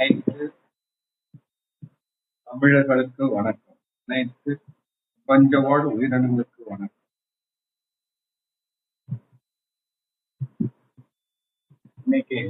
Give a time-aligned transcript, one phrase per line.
[0.00, 0.44] அனைத்து
[2.46, 3.78] தமிழர்களுக்கு வணக்கம்.
[4.04, 4.52] அனைத்து
[5.28, 7.02] பஞ்சவாழ் உயிரினங்களுக்கு வணக்கம்.
[12.04, 12.40] இன்னைக்கு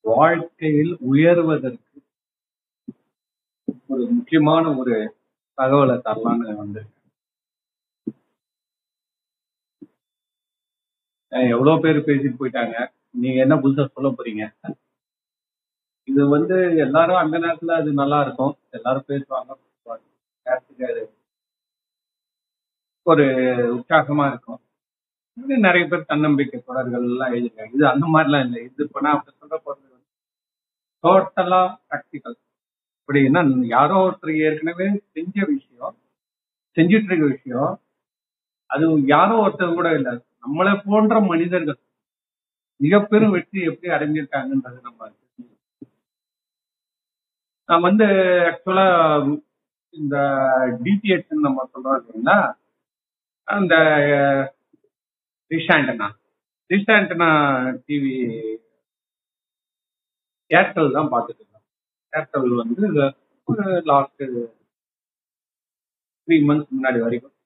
[0.00, 2.04] வாழ்க்கையில் உயர்வதற்கு
[3.86, 4.96] ஒரு முக்கியமான ஒரு
[5.58, 6.96] தகவலை தரலான்னு வந்திருக்கேன்.
[11.56, 12.98] எவ்வளோ பேர் பேசிட்டு போயிட்டாங்க?
[13.14, 14.44] நீங்க என்ன புதுசா சொல்ல போறீங்க?
[16.08, 18.52] இது வந்து எல்லாரும் அந்த நேரத்துல அது நல்லா இருக்கும்.
[18.78, 19.50] எல்லாரும் பேசுவாங்க.
[20.46, 21.02] அது
[23.06, 23.24] ஒரு
[23.76, 24.60] உற்சாகமா இருக்கும்.
[25.66, 28.60] நிறைய பேர் தன்னம்பிக்கை தொடர்கள் எல்லாம் எழுதிருக்காங்க இது அந்த மாதிரிலாம் இல்லை.
[28.68, 29.86] இது இப்போ நான் அப்படி சொல்ற போறது
[31.04, 32.36] டோட்டலா ப்ராக்டிக்கல்
[32.98, 33.42] அப்படின்னா
[33.76, 35.94] யாரோ ஒருத்தர் ஏற்கனவே செஞ்ச விஷயம்
[36.76, 37.70] செஞ்சிட்டு இருக்க விஷயம்
[38.70, 38.84] அது
[39.14, 40.12] யாரோ ஒருத்தர் கூட இல்லை.
[40.44, 41.78] நம்மளை போன்ற மனிதர்கள்
[42.80, 45.08] மிக பெரும் வெற்றி எப்படி அடைஞ்சிருக்காங்கன்றது நம்ம
[47.68, 48.06] நான் வந்து
[48.46, 48.86] ஆக்சுவலா
[49.94, 50.16] இந்த
[50.80, 52.36] டிடிஹெச் நம்ம சொல்றோம் அப்படின்னா
[53.48, 53.74] அந்த
[55.50, 56.08] டிஷாண்டனா
[56.70, 57.30] டிஷாண்டனா
[57.84, 58.14] டிவி
[60.50, 61.66] ஏர்டெல் தான் பார்த்துட்டு இருக்கோம்
[62.12, 62.84] ஏர்டெல் வந்து
[63.48, 64.24] ஒரு லாஸ்ட்
[66.28, 67.36] த்ரீ மந்த்ஸ் முன்னாடி வரைக்கும்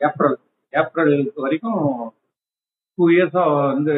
[0.00, 0.38] ஏப்ரல்
[0.72, 1.82] ஏப்ரல் வரைக்கும்
[3.00, 3.94] டூ இயர்ஸா வந்து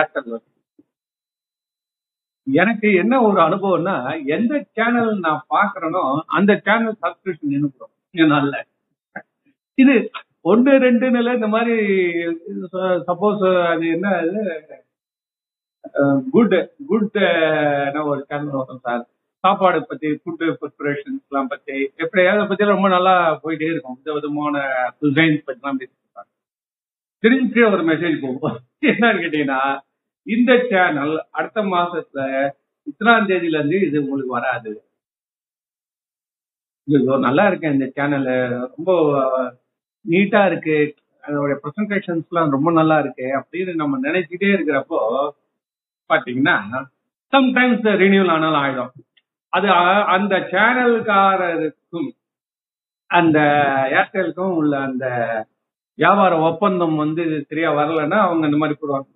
[0.00, 0.36] ஏர்டெல்
[2.46, 3.94] எனக்கு என்ன ஒரு அனுபவம்னா
[4.36, 6.02] எந்த சேனல் நான் பாக்குறேனோ
[6.38, 7.94] அந்த சேனல் சப்ஸ்கிரிப்ஷன் நினைக்கிறோம்
[8.34, 8.54] நல்ல
[9.78, 9.94] இது
[10.50, 11.76] ஒன்று ரெண்டு நிலை இந்த மாதிரி
[13.08, 14.40] சப்போஸ் அது என்ன அது
[16.34, 16.56] குட்
[16.90, 17.18] குட்
[18.10, 19.04] ஒரு சேனல் வரும் சார்.
[19.44, 23.14] சாப்பாடு பத்தி ஃபுட் ப்ரிப்பரேஷன்ஸ் எல்லாம் பத்தி எப்படியாவது அதை பத்தி ரொம்ப நல்லா
[23.44, 23.96] போயிட்டே இருக்கும்.
[23.98, 24.56] வித விதமான
[25.02, 25.80] டிசைன்ஸ் பத்தி எல்லாம்
[27.24, 28.58] பேசிருப்பாங்க திரும்பி ஒரு மெசேஜ் போகும்.
[28.90, 29.60] என்னன்னு கேட்டீங்கன்னா
[30.26, 32.20] இந்த சேனல் அடுத்த மாசத்துல
[32.86, 34.70] இத்தனாம் தேதியில இருந்து இது உங்களுக்கு வராது.
[36.88, 38.28] ஐயோ, நல்லா இருக்கு இந்த சேனல்
[38.74, 38.90] ரொம்ப
[40.04, 40.76] நீட்டா இருக்கு.
[41.24, 45.00] அதோட ப்ரெசன்டேஷன்ஸ் எல்லாம் ரொம்ப நல்லா இருக்கு அப்படின்னு நம்ம நினைச்சிட்டே இருக்கிறப்போ
[46.10, 46.56] பாத்தீங்கன்னா
[47.32, 48.92] சம்டைம்ஸ் ரினியூல் ஆனாலும் ஆயிடும்.
[49.52, 49.68] அது
[50.16, 52.08] அந்த சேனல்காரருக்கும்
[53.06, 53.38] அந்த
[53.98, 55.06] ஏர்டெலுக்கும் உள்ள அந்த
[56.00, 59.06] வியாபார ஒப்பந்தம் வந்து சரியா வரலன்னா அவங்க இந்த மாதிரி போடுவாங்க.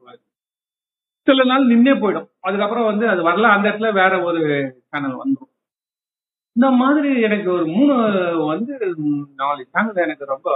[1.27, 2.29] சில நாள் நின்னே போயிடும்.
[2.47, 3.47] அதுக்கப்புறம் வந்து அது வரல.
[3.55, 4.41] அந்த இடத்துல வேற ஒரு
[4.91, 5.51] சேனல் வந்துடும்
[6.57, 7.95] இந்த மாதிரி எனக்கு ஒரு மூணு
[8.47, 8.73] வந்து
[9.43, 10.49] நாலு சேனல் எனக்கு ரொம்ப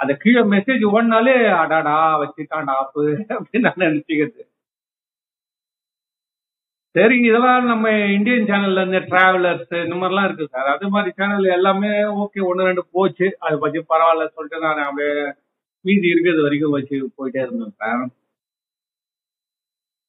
[0.00, 3.02] அந்த கீழே மெசேஜ் ஓடினாலே அடாடா வச்சுட்டான் ஆப்பு
[3.34, 4.42] அப்படின்னு நான் நினைச்சுக்கிறது
[6.94, 11.90] சரி இதெல்லாம் நம்ம இந்தியன் சேனல்ல இந்த டிராவலர்ஸ் இந்த மாதிரிலாம் இருக்கு சார் அது மாதிரி சேனல் எல்லாமே
[12.22, 13.26] ஓகே ஒன்று ரெண்டு போச்சு.
[13.38, 15.14] அதை பத்தி பரவாயில்ல சொல்லிட்டு நான் அப்படியே
[15.86, 17.74] மீதி இருக்கிறது வரைக்கும் வச்சு போயிட்டே இருந்தேன்.
[17.80, 18.04] சார்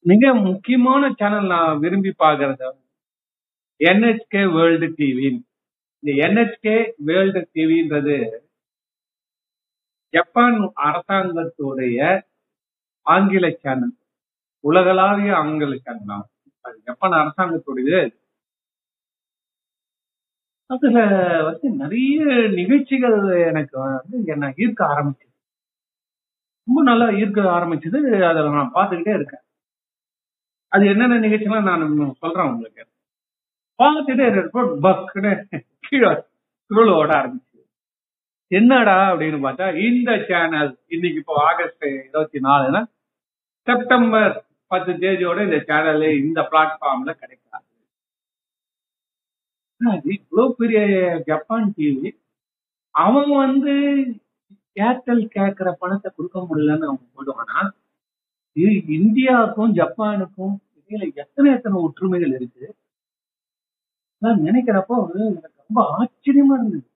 [0.04, 2.68] மிக முக்கியமான சேனல் நான் விரும்பி பார்க்கறது
[3.80, 5.26] என்ஹெச்கே வேர்ல்டு டிவி
[6.02, 6.76] இந்த என்ஹெச்கே
[7.08, 8.16] வேர்ல்டு டிவின்றது
[10.14, 10.58] ஜப்பான்
[10.88, 11.98] அரசாங்கத்துடைய
[13.06, 13.94] ஆங்கில சேனல்
[14.64, 16.26] உலகளாவிய ஆங்கில சேனல்.
[16.64, 17.92] அது ஜப்பான் அரசாங்கத்துடைய
[20.70, 20.98] அதுல
[21.48, 22.22] வந்து நிறைய
[22.58, 23.18] நிகழ்ச்சிகள்
[23.50, 25.27] எனக்கு வந்து என்ன ஈர்க்க ஆரம்பிச்சது
[26.68, 27.98] ரொம்ப நல்லா ஈர்க்க ஆரம்பிச்சது
[28.28, 29.44] அதில் நான் பார்த்துக்கிட்டே இருக்கேன்.
[30.72, 31.84] அது என்னென்ன நிகழ்ச்சிலாம் நான்
[32.22, 32.82] சொல்றேன் உங்களுக்கு.
[33.78, 35.32] பார்த்துட்டே இருப்போ பக்குன்னு
[35.86, 36.10] கீழே
[36.70, 37.46] சுருள் ஓட ஆரம்பிச்சு
[38.50, 42.82] என்னடா அப்படின்னு பார்த்தா இந்த சேனல் இன்னைக்கு இப்போ ஆகஸ்ட் இருபத்தி நாலுன்னா
[43.66, 44.34] செப்டம்பர்
[44.70, 47.64] பத்து தேதியோட இந்த சேனல் இந்த பிளாட்ஃபார்ம்ல கிடைக்காது?
[50.14, 50.80] இவ்வளவு பெரிய
[51.26, 52.10] ஜப்பான் டிவி
[52.94, 53.74] அவன் வந்து
[54.76, 57.62] ஏர்டெல் கேட்கிற பணத்தை கொடுக்க முடியலன்னு அவங்க போடுவாங்கன்னா
[58.56, 62.66] இது இந்தியாவுக்கும் ஜப்பானுக்கும் இடையில எத்தனை எத்தனை ஒற்றுமைகள் இருக்கு?
[64.22, 66.86] நான் நினைக்கிறப்போ எனக்கு ரொம்ப ஆச்சரியமா இருந்தது.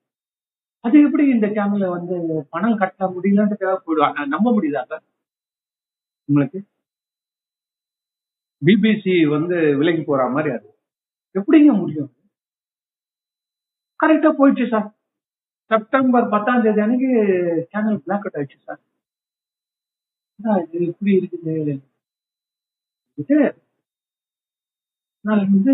[0.84, 2.14] அது எப்படி இந்த சேனல்ல வந்து
[2.50, 5.04] பணம் கட்ட முடியலன்றதுக்காக போயிடுவாங்க நம்ப முடியுதா சார்
[6.28, 6.60] உங்களுக்கு?
[8.62, 10.68] பிபிசி வந்து விலகி போற மாதிரி அது.
[11.34, 12.10] எப்படிங்க முடியும்?
[14.00, 14.88] கரெக்டா போயிடுச்சு சார்.
[15.72, 17.10] செப்டம்பர் பத்தாம் தேதி அன்னைக்கு
[17.72, 18.80] சேனல் பிளாக் அவுட் ஆயிடுச்சு சார்
[20.40, 21.12] என்ன இது இப்படி
[23.18, 23.38] இருக்குது?
[25.24, 25.72] நான் வந்து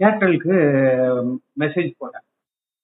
[0.00, 0.56] ஏர்டெலுக்கு
[1.62, 2.26] மெசேஜ் போட்டேன்.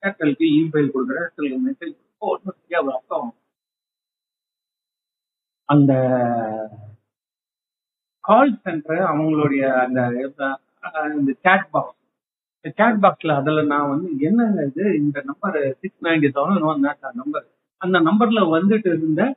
[0.03, 1.27] ஏர்டெலுக்கு இமெயில் கொடுக்குறேன்.
[1.27, 1.95] ஏர்டெலுக்கு மெசேஜ்
[2.31, 3.31] ஒன்றும் தெரியாது அர்த்தம்
[5.69, 5.93] அந்த
[8.25, 10.01] கால் சென்டர் அவங்களுடைய அந்த
[11.19, 12.01] இந்த சேட் பாக்ஸ்
[12.71, 14.97] சேட் பாக்ஸ்ல அதுல நான் வந்து என்ன இது?
[14.97, 17.47] இந்த number six ninety seven number
[17.77, 19.37] அந்த நம்பர்ல வந்துட்டு இருந்த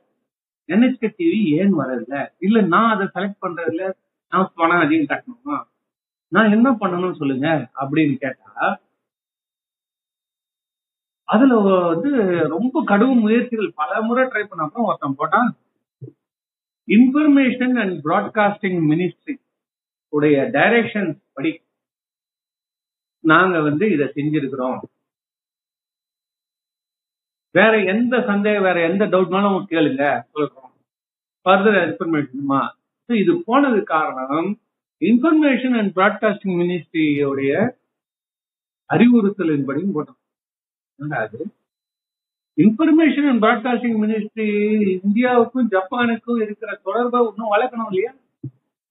[0.68, 2.30] என்ஹெச்கே டிவி ஏன் வரல?
[2.38, 3.92] இல்ல நான் அதை செலக்ட் பண்றதுல
[4.32, 5.56] நான் பணம் அதிகம் கட்டணுமா?
[6.28, 8.80] நான் என்ன பண்ணணும்னு சொல்லுங்க அப்படின்னு கேட்டா
[11.24, 12.10] அதுல வந்து
[12.48, 13.72] ரொம்ப கடும் முயற்சிகள்.
[13.74, 15.50] பல முறை ட்ரை பண்ண அப்புறம் ஒருத்தன் போட்டான்.
[16.88, 19.34] இன்ஃபர்மேஷன் அண்ட் ப்ராட்காஸ்டிங் மினிஸ்ட்ரி
[20.08, 21.62] உடைய டைரக்ஷன் படி
[23.32, 24.80] நாங்க வந்து இதை செஞ்சிருக்கிறோம்.
[27.58, 30.02] வேற எந்த சந்தேகம் வேற எந்த டவுட்னாலும் கேளுங்க
[30.34, 30.72] சொல்றோம்.
[31.44, 32.60] ஃபர்தர் இன்ஃபர்மேஷனுமா
[33.20, 34.48] இது போனது காரணம்
[35.00, 37.52] இன்ஃபர்மேஷன் அண்ட் பிராட்காஸ்டிங் மினிஸ்ட்ரியோடைய
[38.94, 40.20] அறிவுறுத்தலின்படியும் போட்டோம்.
[41.22, 41.40] அது
[42.56, 44.48] இன்ஃபர்மேஷன் அண்ட் பிராட்காஸ்டிங் மினிஸ்ட்ரி
[45.06, 48.12] இந்தியாவுக்கும் ஜப்பானுக்கும் இருக்கிற தொடர்பை இன்னும் வளர்க்கணும் இல்லையா?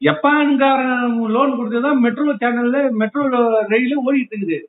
[0.01, 3.23] ஜப்பான்காரன் லோன் கொடுத்ததான் மெட்ரோ சேனல்ல மெட்ரோ
[3.73, 4.59] ரயில ஓடிட்டு இருக்குது.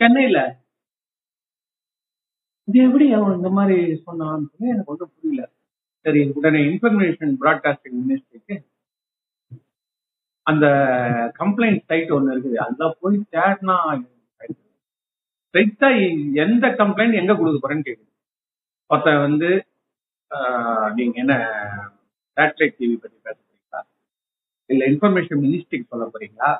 [0.00, 0.38] சென்னையில.
[2.68, 3.76] இது எப்படி அவன் இந்த மாதிரி
[4.06, 5.42] சொன்னான்னு எனக்கு ஒன்றும் புரியல.
[6.04, 8.56] சரி உடனே இன்ஃபர்மேஷன் பிராட்காஸ்டிங் மினிஸ்ட்ரிக்கு
[10.46, 10.66] அந்த
[11.40, 12.58] கம்ப்ளைண்ட் சைட் ஒன்று இருக்குது.
[12.64, 13.76] அதுல போய் தேடினா
[15.54, 15.88] ஸ்ட்ரைட்டா
[16.44, 18.10] எந்த கம்ப்ளைண்ட் எங்க கொடுக்க போறேன்னு கேக்குது.
[18.90, 19.50] ஒருத்தன் வந்து
[20.98, 21.36] நீங்க என்ன
[22.36, 23.36] சேட்டலைட் டிவி பத்தி பேச
[24.70, 26.50] இல்ல இன்ஃபர்மேஷன் மினிஸ்ட்ரிக்கு சொல்ல போறீங்களா?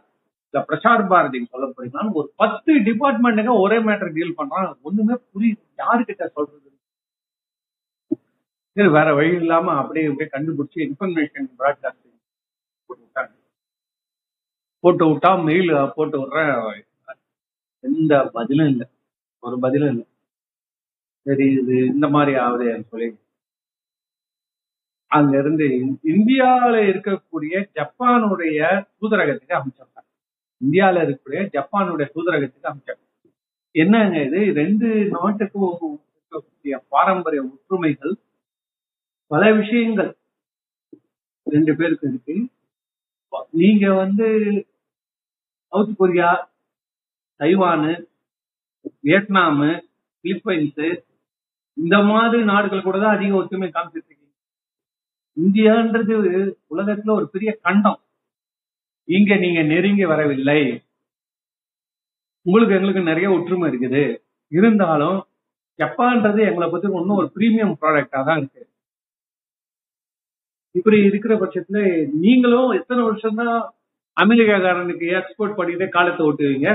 [0.49, 5.63] இல்ல பிரசார் பாரதிக்கு சொல்ல போறீங்களான்னு ஒரு பத்து டிபார்ட்மெண்ட்டுங்க ஒரே மேட்டர் டீல் பண்றான் ஒண்ணுமே புரியுது.
[5.83, 6.69] யாருக்கிட்ட சொல்றது?
[8.77, 12.19] சரி வேற வழி இல்லாம அப்படியே அப்படியே கண்டுபிடிச்சு இன்ஃபர்மேஷன் பிராட்காஸ்டிங்
[12.87, 13.33] போட்டு விட்டாங்க.
[14.85, 16.83] போட்டு விட்டா மெயில் போட்டு விடுறேன்.
[17.85, 18.87] எந்த பதிலும் இல்லை.
[19.43, 20.07] ஒரு பதிலும் இல்லை.
[21.27, 23.09] சரி இது இந்த மாதிரி ஆகுது சொல்லி
[25.11, 25.67] அங்க இருந்து
[26.13, 28.59] இந்தியாவில இருக்கக்கூடிய ஜப்பானுடைய
[28.99, 30.09] தூதரகத்துக்கு அமைச்சிருக்காங்க
[30.61, 33.03] இந்தியாவில இருக்கக்கூடிய ஜப்பானுடைய தூதரகத்துக்கு அமைச்சாங்க
[33.75, 34.41] என்னங்க இது?
[34.61, 35.75] ரெண்டு நாட்டுக்கும்
[36.15, 38.15] இருக்கக்கூடிய பாரம்பரிய ஒற்றுமைகள்
[39.31, 40.11] பல விஷயங்கள்.
[41.47, 42.35] ரெண்டு பேருக்கு இருக்கு.
[43.61, 44.27] நீங்க வந்து
[45.73, 46.31] South Korea
[47.41, 47.93] Taiwan
[49.05, 49.71] Vietnam
[50.25, 50.83] Philippines
[51.77, 54.10] இந்த மாதிரி நாடுகள் கூட தான் அதிக ஒற்றுமை காமிச்சிருக்கு.
[55.43, 56.15] இந்தியான்றது
[56.75, 58.01] உலகத்துல ஒரு பெரிய கண்டம்.
[59.17, 60.61] இங்க நீங்க நெருங்கி வரவில்லை.
[62.47, 64.03] உங்களுக்கு எங்களுக்கு நிறைய ஒற்றுமை இருக்குது.
[64.59, 65.19] இருந்தாலும்
[65.79, 68.63] ஜப்பான்றது எங்களை பத்தி ஒன்றும் ஒரு பிரீமியம் ப்ராடக்டா தான் இருக்கு.
[70.79, 71.79] இப்படி இருக்கிற பட்சத்துல
[72.25, 73.57] நீங்களும் எத்தனை வருஷம் தான்
[74.17, 76.69] அமெரிக்காக்காரனுக்கு எக்ஸ்போர்ட் பண்ணிட்டு காலத்தை ஓட்டுவீங்க?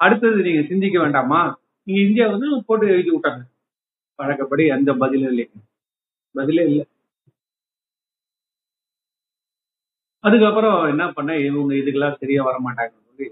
[0.00, 1.40] அடுத்தது நீங்க சிந்திக்க வேண்டாமா?
[1.86, 3.42] நீங்க இந்தியா வந்து போட்டு எழுதி விட்டாங்க.
[4.18, 5.58] வழக்கப்படி எந்த பதிலும் இல்லைங்க
[6.34, 6.84] பதிலே இல்லை.
[10.26, 13.26] அதுக்கப்புறம் என்ன பண்ண இவங்க இதுக்கெல்லாம் சரியா வர மாட்டாங்கன்னு சொல்லி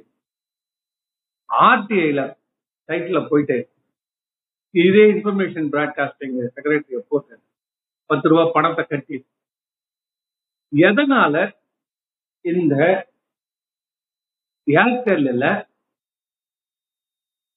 [1.50, 2.23] ஆர்டிஐல
[2.88, 3.56] சைட்ல போயிட்டு
[4.75, 7.35] இதே இன்ஃபர்மேஷன் பிராட்காஸ்டிங் செக்ரட்டரிய போட்டு
[8.11, 9.17] பத்து ரூபா பணத்தை கட்டி
[10.73, 11.35] எதனால
[12.44, 12.75] இந்த
[14.67, 15.44] ஏர்டெல்ல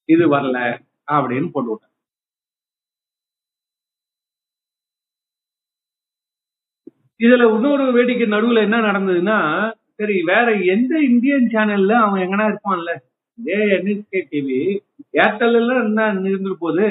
[0.10, 0.58] இது வரல
[1.08, 1.97] அப்படின்னு போட்டு விட்டாங்க.
[7.20, 9.38] இதுல இன்னொரு வேடிக்கை நடுவுல என்ன நடந்ததுன்னா
[10.00, 12.92] சரி வேற எந்த இந்தியன் சேனல்ல அவன் எங்கனா இருப்பான்ல?
[13.40, 14.60] இதே என்எஸ்கே டிவி
[15.24, 16.88] ஏர்டெல் எல்லாம் என்ன இருந்துட்டு போகுது?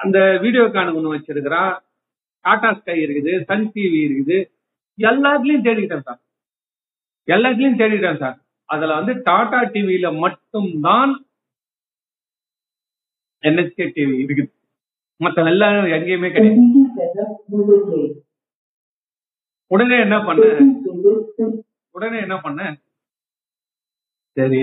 [0.00, 1.74] அந்த வீடியோ கான் ஒண்ணு வச்சிருக்கிறான்.
[2.44, 4.38] டாடா ஸ்கை இருக்குது சன் டிவி இருக்குது.
[4.98, 6.20] எல்லாத்துலயும் தேடிட்டேன் சார்.
[7.28, 8.38] எல்லாத்துலயும் தேடிட்டேன் சார்.
[8.68, 11.12] அதுல வந்து டாடா டிவியில மட்டும்தான்
[13.42, 14.50] என்எஸ்கே டிவி இருக்குது.
[15.20, 16.60] மத்த எல்லாரும் எங்கேயுமே கிடையாது.
[19.72, 20.42] உடனே என்ன பண்ண?
[21.94, 22.60] உடனே என்ன பண்ண?
[24.36, 24.62] சரி.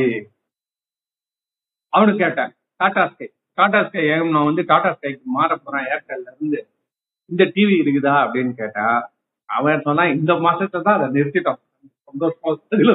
[1.94, 6.60] அவனு கேட்டேன் டாடா ஸ்கை டாடா ஸ்கை ஏகம் நான் வந்து டாடா ஸ்கைக்கு மாற போறேன் ஏர்டெல்ல இருந்து.
[7.30, 8.14] இந்த டிவி இருக்குதா?
[8.26, 8.86] அப்படின்னு கேட்டா
[9.50, 11.60] அவன் சொன்னா இந்த மாசத்தை தான் அதை நிறுத்திட்டோம்.
[12.08, 12.94] சந்தோஷமா இதுல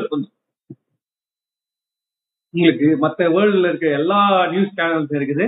[2.54, 4.18] உங்களுக்கு மத்த வேர்ல்டுல இருக்க எல்லா
[4.52, 5.46] நியூஸ் சேனல்ஸ் இருக்குது.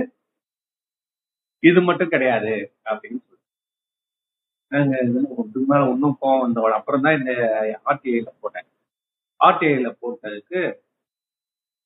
[1.63, 2.53] இது மட்டும் கிடையாது
[2.89, 3.19] அப்படின்னு
[4.71, 7.31] நாங்க இதுக்கு மேல ஒன்றும் போவோம் வந்த அப்புறம் தான் இந்த
[7.89, 8.67] ஆர்டிஐல போட்டேன்.
[9.39, 10.61] ஆர்டிஐல போட்டதுக்கு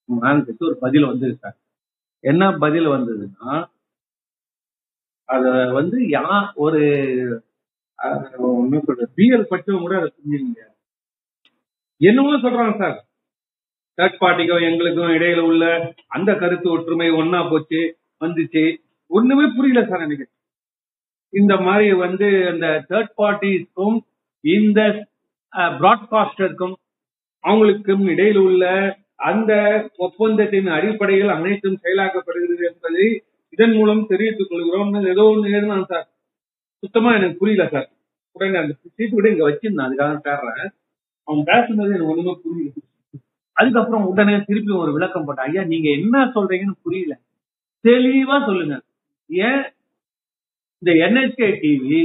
[0.10, 1.58] மேனேஜருக்கு ஒரு பதில் வந்தது சார்
[2.24, 3.52] என்ன பதில் வந்ததுன்னா
[5.30, 5.46] அத
[5.78, 6.24] வந்து யா
[6.64, 6.82] ஒரு
[9.18, 10.62] பிஎல் பட்சம் கூட அதை புரிஞ்சுங்க
[12.02, 12.98] என்னமோ சொல்றாங்க சார்.
[13.98, 15.66] தேர்ட் பார்ட்டிக்கும் எங்களுக்கும் இடையில உள்ள
[16.16, 17.82] அந்த கருத்து ஒற்றுமை ஒன்னா போச்சு
[18.22, 18.64] வந்துச்சு.
[19.12, 20.26] ஒண்ணுமே புரியல சார் எனக்கு.
[21.32, 23.98] இந்த மாதிரி வந்து அந்த தேர்ட் பார்ட்டிஸ்க்கும்
[24.42, 25.08] இந்த
[25.56, 26.74] பிராட்காஸ்டருக்கும்
[27.44, 29.54] அவங்களுக்கும் இடையில் உள்ள அந்த
[29.98, 34.94] ஒப்பந்தத்தின் அடிப்படையில் அனைத்தும் செயலாக்கப்படுகிறது என்பதை இதன் மூலம் தெரிவித்துக் கொள்கிறோம்.
[34.94, 36.10] ஏதோ ஒன்று எழுதினான் சார்.
[36.78, 37.90] சுத்தமா எனக்கு புரியல சார்.
[38.32, 39.92] உடனே அந்த சீட்டு கூட இங்க வச்சிருந்தேன்.
[39.92, 40.70] அதுக்காக தேடுறேன்.
[41.24, 42.70] அவன் பேசுனது எனக்கு ஒண்ணுமே புரியல.
[43.54, 45.46] அதுக்கப்புறம் உடனே திருப்பி ஒரு விளக்கம் போட்டேன்.
[45.46, 47.20] ஐயா நீங்க என்ன சொல்றீங்கன்னு புரியல.
[47.84, 48.82] தெளிவா சொல்லுங்க.
[49.28, 49.62] ஏன்
[50.82, 52.00] இந்த என்ஹெச்கே டிவி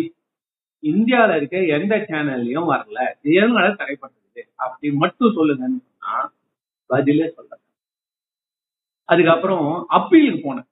[0.83, 2.99] இந்தியால இருக்க எந்த சேனல்லையும் வரல.
[3.25, 6.15] இதனால தடைப்பட்டது அப்படி மட்டும் சொல்லுங்கன்னு சொன்னா
[6.91, 7.53] பதிலே சொல்ல
[9.09, 9.67] அதுக்கப்புறம்
[9.97, 10.69] அப்பீலுக்கு போனேன்.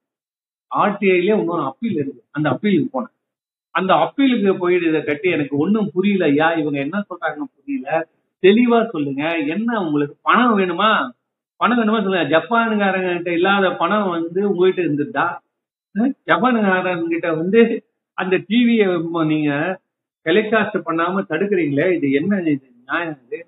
[0.71, 2.21] ஆர்டிஐல இன்னொரு அப்பீல் இருக்கு.
[2.31, 3.13] அந்த அப்பீலுக்கு போனேன்.
[3.75, 6.25] அந்த அப்பீலுக்கு போயிட்டு இதை கட்டி எனக்கு ஒன்றும் புரியல.
[6.25, 7.89] ஐயா இவங்க என்ன சொல்றாங்கன்னு புரியல.
[8.43, 9.23] தெளிவா சொல்லுங்க.
[9.47, 10.89] என்ன உங்களுக்கு பணம் வேணுமா?
[11.59, 12.29] பணம் வேணுமா சொல்லுங்க.
[12.35, 15.25] ஜப்பானுக்காரங்க கிட்ட இல்லாத பணம் வந்து உங்ககிட்ட இருந்துட்டா
[16.29, 17.59] ஜப்பானுக்காரங்க கிட்ட வந்து
[18.17, 18.87] அந்த டிவியை
[19.27, 19.51] நீங்க
[20.25, 22.53] டெலிகாஸ்ட் பண்ணாம தடுக்கிறீங்களே இது என்ன இது
[22.87, 23.39] நியாயம் இது?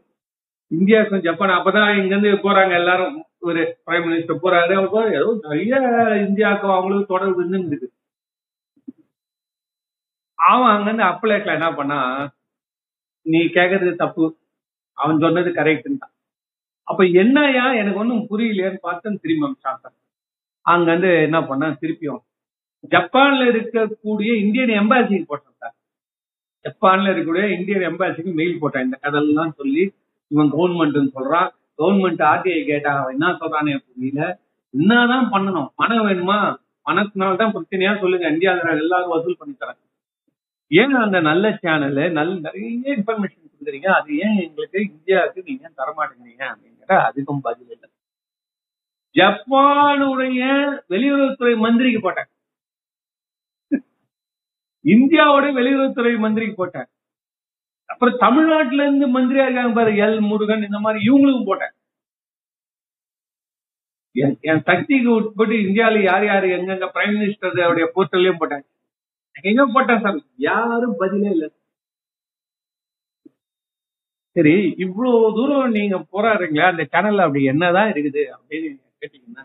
[0.72, 3.16] இந்தியாவுக்கும் ஜப்பான் அப்பதான் இங்க இருந்து போறாங்க எல்லாரும்.
[3.40, 5.76] ஒரு பிரைம் மினிஸ்டர் போறாரு அவங்க ஏதோ நிறைய
[6.28, 7.88] இந்தியாவுக்கும் அவங்களுக்கு தொடர்பு இருக்கு
[10.40, 12.00] அவன் அங்க இருந்து என்ன பண்ணா
[13.26, 14.26] நீ கேக்குறது தப்பு.
[14.98, 16.14] அவன் சொன்னது கரெக்ட் தான்.
[16.88, 19.96] அப்ப என்னையா எனக்கு ஒன்றும் புரியலையான்னு பார்த்தேன் திரும்பி அமிச்சான்
[20.66, 22.22] அங்க இருந்து என்ன பண்ணான் திருப்பியும்
[22.90, 25.76] ஜப்பான்ல இருக்கக்கூடிய இந்தியன் எம்பாசிக்கு போட்டிருந்தாங்க
[26.66, 29.94] ஜப்பான்ல இருக்கக்கூடிய இந்தியன் எம்பாசிக்கு மெயில் போட்டாங்க இந்த கதெல்லாம் சொல்லி
[30.28, 31.50] இவன் கவர்மெண்ட்னு சொல்றான்.
[31.78, 34.40] கவர்மெண்ட் ஆர்டிஐ கேட்டா அவன் என்ன சொல்றானே புரியல.
[34.74, 35.68] என்னதான் பண்ணணும்?
[35.76, 36.56] பணம் வேணுமா?
[36.86, 38.00] பணத்தினால தான் பிரச்சனையா?
[38.00, 38.28] சொல்லுங்க.
[38.30, 39.84] இந்தியாவில் எல்லாரும் வசூல் பண்ணி தராங்க
[40.68, 43.88] ஏன் அந்த நல்ல சேனல் நல்ல நிறைய இன்ஃபர்மேஷன் கொடுக்குறீங்க?
[43.88, 46.44] அது ஏன் எங்களுக்கு இந்தியாவுக்கு நீங்க தரமாட்டேங்கிறீங்க?
[46.52, 47.90] அப்படிங்கிற அதுக்கும் பதில் இல்லை.
[49.16, 50.42] ஜப்பானுடைய
[50.90, 52.32] வெளியுறவுத்துறை மந்திரிக்கு போட்டாங்க.
[54.88, 56.90] இந்தியாவோட வெளியுறவுத்துறை மந்திரிக்கு போட்டேன்
[57.90, 61.74] அப்புறம் தமிழ்நாட்டுல இருந்து மந்திரியா இருக்காங்க பாரு எல் முருகன் இந்த மாதிரி இவங்களுக்கும் போட்டேன்
[64.46, 67.58] என் சக்திக்கு உட்பட்டு இந்தியாவில யார் யாரு எங்கெங்க பிரைம் மினிஸ்டர்
[67.96, 68.66] போர்ட்டல்லையும் போட்டாங்க
[69.46, 70.18] எங்க போட்டேன் சார்.
[70.48, 71.50] யாரும் பதிலே இல்லை.
[74.36, 74.54] சரி
[74.86, 78.70] இவ்வளவு தூரம் நீங்க போராடுறீங்களா அந்த சேனல்ல அப்படி என்னதான் இருக்குது அப்படின்னு
[79.02, 79.44] கேட்டீங்கன்னா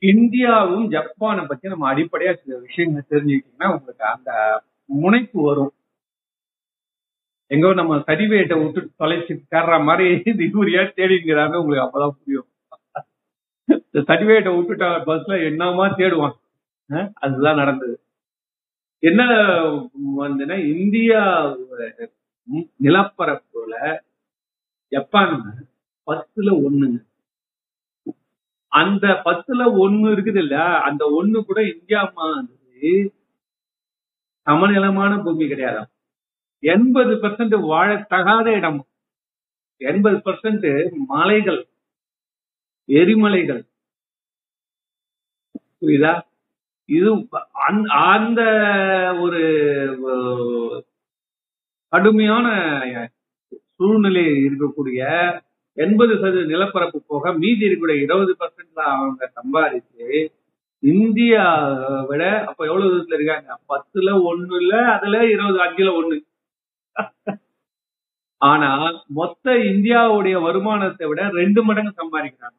[0.00, 4.30] இந்தியாவும் ஜப்பானை பத்தி நம்ம அடிப்படையா சில விஷயங்கள் தெரிஞ்சுக்கிட்டீங்கன்னா உங்களுக்கு அந்த
[4.84, 5.72] முனைப்பு வரும்.
[7.46, 10.32] எங்கோ நம்ம சர்டிபிகேட்டை விட்டு தொலைச்சு தர்ற மாதிரி இது
[10.96, 12.48] தேடிங்கிறாங்க உங்களுக்கு அப்பதான் புரியும்.
[13.68, 14.04] இந்த
[14.50, 16.36] விட்டுட்டா பஸ்ல என்னமா தேடுவான்?
[17.14, 18.00] அதுதான் நடந்தது.
[19.02, 19.22] என்ன
[20.20, 21.20] வந்துன்னா இந்தியா
[22.82, 23.74] நிலப்பரப்புல
[24.92, 25.34] ஜப்பான்
[26.06, 26.98] பத்துல ஒண்ணுங்க.
[28.72, 30.56] அந்த பத்துல ஒண்ணு இருக்குது இல்ல
[30.88, 32.92] அந்த ஒண்ணு கூட இந்தியா மாதிரி
[34.46, 35.80] சமநிலமான பூமி கிடையாது.
[36.62, 38.80] எண்பது பெர்சன்ட் வாழத்தகாத இடம்?
[39.80, 40.68] எண்பது பெர்சன்ட்
[41.06, 41.60] மலைகள்
[42.88, 43.62] எரிமலைகள்.
[45.80, 46.12] புரியுதா?
[46.96, 47.10] இது
[48.06, 48.40] அந்த
[49.24, 49.42] ஒரு
[51.92, 52.46] கடுமையான
[53.76, 55.00] சூழ்நிலை இருக்கக்கூடிய
[55.84, 60.06] எண்பது சதவீத நிலப்பரப்பு போக மீதி இருக்கக்கூடிய இருபது பர்சன்ட் அவங்க சம்பாதிச்சு
[60.82, 61.44] இந்தியா
[62.10, 63.48] விட அப்ப எவ்வளவு தூரத்துல இருக்காங்க?
[63.72, 66.18] பத்துல ஒண்ணு இல்ல அதுல இருபது அஞ்சுல ஒண்ணு.
[68.40, 68.70] ஆனா
[69.18, 72.56] மொத்த இந்தியாவுடைய வருமானத்தை விட ரெண்டு மடங்கு சம்பாதிக்கிறாங்க.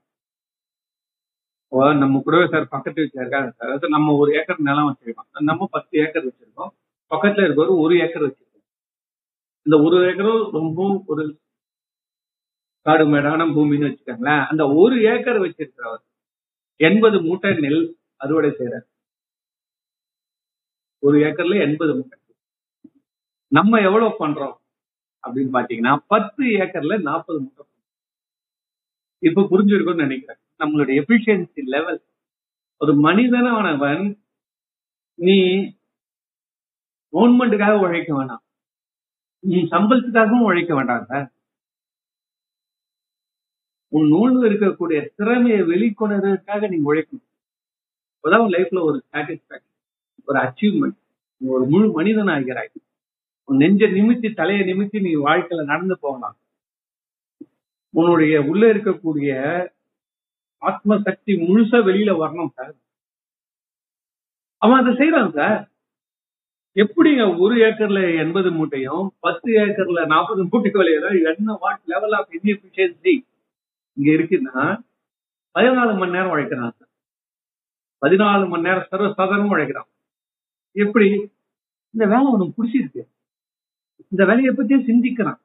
[2.01, 3.93] நம்ம கூடவே சார் பக்கத்து வீட்டுல இருக்காங்க சார்.
[3.95, 5.29] நம்ம ஒரு ஏக்கர் நிலம் வச்சிருக்கோம்.
[5.49, 6.71] நம்ம பத்து ஏக்கர் வச்சிருக்கோம்.
[7.11, 8.47] பக்கத்துல இருக்கிற ஒரு ஏக்கர் வச்சிருக்கோம்
[9.65, 10.79] இந்த ஒரு ஏக்கரும் ரொம்ப
[11.11, 11.23] ஒரு
[12.85, 14.45] காடு மேடான பூமின்னு வச்சுக்கோங்களேன்.
[14.47, 16.03] அந்த ஒரு ஏக்கர் வச்சிருக்கிறவர்
[16.75, 17.81] எண்பது மூட்டை நெல்
[18.15, 18.87] அறுவடை செய்யறார்
[21.03, 22.17] ஒரு ஏக்கர்ல எண்பது மூட்டை.
[23.47, 24.55] நம்ம எவ்வளவு பண்றோம்
[25.23, 27.65] அப்படின்னு பாத்தீங்கன்னா பத்து ஏக்கர்ல நாற்பது மூட்டை
[29.19, 30.39] இப்ப புரிஞ்சிருக்கும்னு நினைக்கிறேன்.
[30.59, 32.01] நம்மளுடைய எஃபிஷியன்சி லெவல்
[32.77, 34.03] ஒரு மனிதனானவன்
[35.19, 35.35] நீ
[37.13, 38.43] கவர்மெண்ட்டுக்காக உழைக்க வேணாம்.
[39.39, 41.27] நீ சம்பளத்துக்காகவும் உழைக்க வேண்டாம் சார்.
[43.91, 47.27] உன் நூல்ல இருக்கக்கூடிய திறமையை வெளிக்கொணர்றதுக்காக நீ உழைக்கணும்.
[48.13, 49.77] அப்பதான் உன் லைஃப்ல ஒரு சாட்டிஸ்பாக்சன்
[50.25, 50.97] ஒரு அச்சீவ்மெண்ட்
[51.47, 52.73] ஒரு முழு மனிதன் ஆகிறாய்
[53.43, 56.37] உன் நெஞ்ச நிமித்தி தலையை நிமித்தி நீ வாழ்க்கையில நடந்து போகலாம்.
[57.89, 59.29] உன்னுடைய உள்ள இருக்கக்கூடிய
[60.57, 62.75] ஆத்ம சக்தி முழுசா வெளியில வரணும் சார்.
[64.57, 65.69] அவன் அதை செய்யறான் சார்.
[66.75, 73.13] எப்படிங்க ஒரு ஏக்கர்ல எண்பது மூட்டையும் பத்து ஏக்கர்ல நாற்பது மூட்டை விளையிறோம் என்ன வாட் லெவல் ஆஃப் இன்எஃபிஷியன்சி
[73.99, 74.55] இங்க இருக்குன்னா
[75.55, 76.79] பதினாலு மணி நேரம் உழைக்கிறாங்க.
[78.01, 79.89] பதினாலு மணி நேரம் சர்வ சாதாரணமா உழைக்கிறான்
[80.71, 81.09] எப்படி?
[81.93, 83.03] இந்த வேலை உனக்கு பிடிச்சிருக்கு.
[84.11, 85.39] இந்த வேலையை பத்தியே சிந்திக்கிறான்.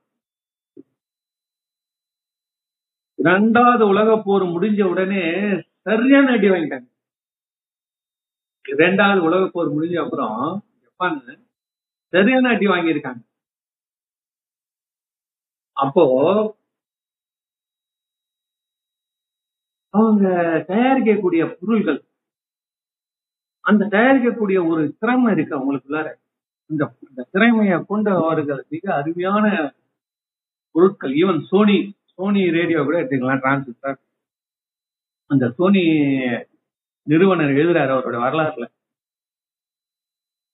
[3.14, 5.22] இரண்டாவது உலக போர் முடிஞ்ச உடனே
[5.86, 6.88] சரியான அடி வாங்கிட்டாங்க.
[8.68, 11.22] இரண்டாவது உலக போர் முடிஞ்ச அப்புறம் ஜப்பான்
[12.12, 13.22] சரியான அடி வாங்கியிருக்காங்க.
[15.72, 16.04] அப்போ
[19.94, 20.26] அவங்க
[20.72, 22.00] தயாரிக்கக்கூடிய பொருள்கள்
[23.64, 26.08] அந்த தயாரிக்கக்கூடிய ஒரு திறமை இருக்கு அவங்களுக்குள்ளார.
[26.70, 29.44] இந்த இந்த திறமையை கொண்ட அவர்கள் மிக அருமையான
[30.74, 31.12] பொருட்கள்.
[31.22, 31.76] ஈவன் சோனி
[32.14, 33.98] சோனி ரேடியோ கூட எடுத்துக்கலாம் டிரான்சிஸ்டர்
[35.30, 35.84] அந்த சோனி
[37.06, 38.66] நிறுவனர் எழுதுறாரு அவரோட வரலாறுல.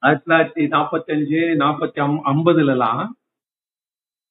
[0.03, 2.01] ஆயிரத்தி தொள்ளாயிரத்தி நாற்பத்தி அஞ்சு நாற்பத்தி
[2.33, 3.03] ஐம்பதுல எல்லாம்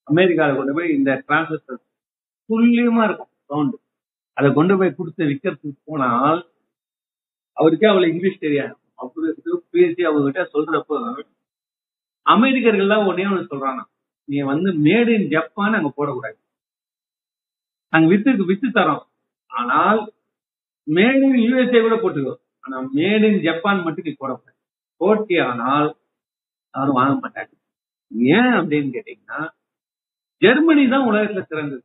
[0.07, 1.81] அமெரிக்காவில் கொண்டு போய் இந்த டிரான்சிஸ்டர்
[2.49, 3.77] துல்லியமா இருக்கும் சவுண்டு
[4.39, 6.39] அதை கொண்டு போய் கொடுத்து விற்கிறதுக்கு போனால்
[7.57, 8.75] அவருக்கே அவளை இங்கிலீஷ் தெரியாது.
[9.01, 10.95] அவருக்கு பேசி அவங்ககிட்ட சொல்றப்போ
[12.25, 13.81] அமெரிக்கர்கள் தான் ஒன்னே ஒன்று சொல்றாங்க.
[14.29, 16.37] நீ வந்து மேட் இன் ஜப்பான் அங்க போடக்கூடாது.
[17.93, 19.03] நாங்க வித்துக்கு வித்து தரோம்.
[19.51, 20.01] ஆனால்
[20.87, 22.33] மேட் இன் யூஎஸ்ஏ கூட போட்டுக்கோ.
[22.63, 24.57] ஆனா மேட் இன் ஜப்பான் மட்டும் நீ போடக்கூடாது.
[25.01, 25.87] போட்டி ஆனால்
[26.73, 27.53] அவர் வாங்க மாட்டாங்க.
[28.37, 29.39] ஏன் அப்படின்னு கேட்டீங்கன்னா
[30.41, 31.83] ஜெர்மனி தான் உலகத்துல சிறந்தது.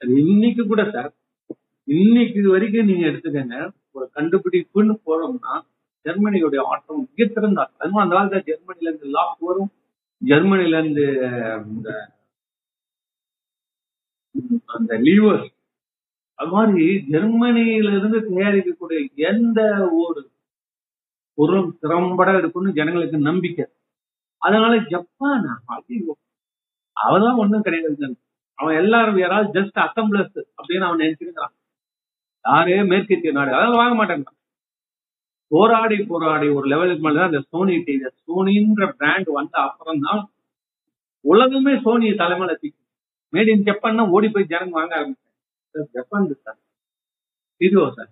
[0.00, 1.10] இன்னைக்கு கூட சார்
[1.88, 3.56] இன்னைக்கு வரைக்கும் நீங்க எடுத்துக்கங்க
[3.90, 5.54] ஒரு கண்டுபிடிப்புன்னு போறோம்னா
[6.04, 7.26] ஜெர்மனியுடைய ஆட்டம் மிக
[7.62, 9.70] ஆட்டம் அதுவும் அந்த காலத்துல ஜெர்மனில இருந்து லாக் வரும்.
[10.22, 11.04] ஜெர்மனில இருந்து
[11.54, 11.88] இந்த
[14.76, 15.42] அந்த லீவர்
[16.38, 18.98] அது மாதிரி ஜெர்மனியில இருந்து தயாரிக்கக்கூடிய
[19.30, 19.60] எந்த
[20.00, 20.20] ஒரு
[21.38, 23.64] பொருளும் திறம்பட இருக்கும்னு ஜனங்களுக்கு நம்பிக்கை.
[24.42, 25.46] அதனால ஜப்பான்
[26.96, 28.08] அவதான் ஒண்ணும் கிடையாது
[28.60, 31.54] அவன் எல்லாரும் யாராவது ஜஸ்ட் அசம்பிளஸ் அப்படின்னு அவன் நினைச்சிருக்கிறான்.
[32.44, 32.76] யாரே?
[32.90, 33.50] மேற்கத்திய நாடு.
[33.56, 34.38] அதெல்லாம் வாங்க மாட்டேங்கிறான்
[35.52, 40.20] போராடி போராடி ஒரு லெவலுக்கு மேலதான் அந்த சோனி டிவி சோனின்ற பிராண்ட் வந்த அப்புறம் தான்
[41.24, 42.78] உலகமே சோனி தலைமையில தூக்கி
[43.32, 45.86] மேட் இன் ஜப்பான் ஓடி போய் ஜனங்க வாங்க ஆரம்பிச்சாங்க.
[45.96, 46.60] ஜப்பான் சார்
[47.60, 48.10] இதுவோ சார்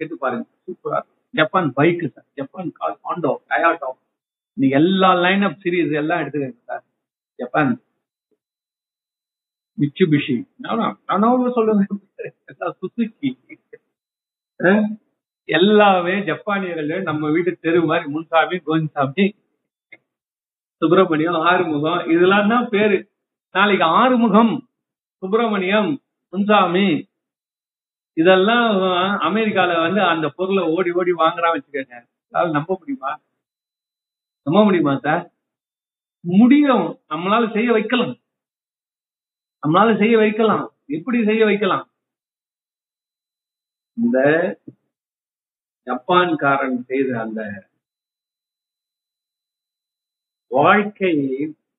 [0.00, 0.46] கேட்டு பாருங்க.
[0.66, 1.00] சூப்பரா
[1.34, 3.90] Japan bike sir Japan car Honda Toyota
[4.56, 6.84] இன்னைக்கு எல்லா லைன் அப் சீரீஸ் எல்லாம் எடுத்துக்கங்க சார்
[7.38, 7.72] ஜப்பான்
[9.78, 11.24] மிச்சுபிஷி நான்
[11.56, 11.84] சொல்லுங்க
[12.80, 13.30] சுசுக்கி
[15.48, 19.24] எல்லாமே ஜப்பானியர்கள் நம்ம வீட்டு தெரு மாதிரி முன்சாமி கோவிந்தசாமி
[20.82, 22.96] சுப்பிரமணியம் ஆறுமுகம் இதெல்லாம் தான் பேரு.
[23.54, 24.52] நாளைக்கு ஆறுமுகம்
[25.22, 25.90] சுப்பிரமணியம்
[26.32, 26.86] முன்சாமி
[28.16, 28.66] இதெல்லாம்
[29.28, 31.96] அமெரிக்கால வந்து அந்த பொருளை ஓடி ஓடி வாங்குறான் வச்சுக்கோங்க.
[32.32, 33.12] அதாவது நம்ப முடியுமா?
[34.46, 35.24] நம்ப முடியுமா சார்?
[36.24, 36.86] முடியும்.
[37.10, 38.14] நம்மளால செய்ய வைக்கலாம்.
[39.66, 40.64] நம்மளால செய்ய வைக்கலாம்.
[40.96, 41.84] எப்படி செய்ய வைக்கலாம்?
[43.96, 44.18] இந்த
[45.86, 47.40] ஜப்பான்காரன் செய்த அந்த
[50.50, 51.12] வாழ்க்கை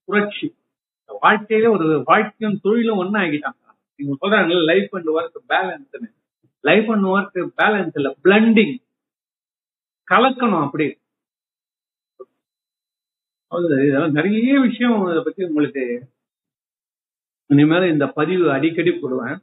[0.08, 0.48] புரட்சி.
[1.24, 3.62] வாழ்க்கையில ஒரு வாழ்க்கையும் தொழிலும் ஒன்னா ஆகிட்டாங்க
[4.00, 6.10] நீங்க சொல்றாங்க life and work balance
[6.64, 8.76] life and work balance இல்ல பிளண்டிங்
[10.08, 10.88] கலக்கணும் அப்படி.
[13.52, 15.84] இதெல்லாம் நிறைய விஷயம் இதை பத்தி உங்களுக்கு
[17.50, 19.38] இனிமேல் இந்த பதிவு அடிக்கடி போடுவேன்.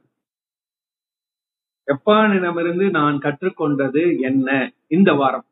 [1.87, 4.49] ஜப்பானிடமிருந்து நான் கற்றுக்கொண்டது என்ன?
[4.87, 5.45] இந்த வாரம்.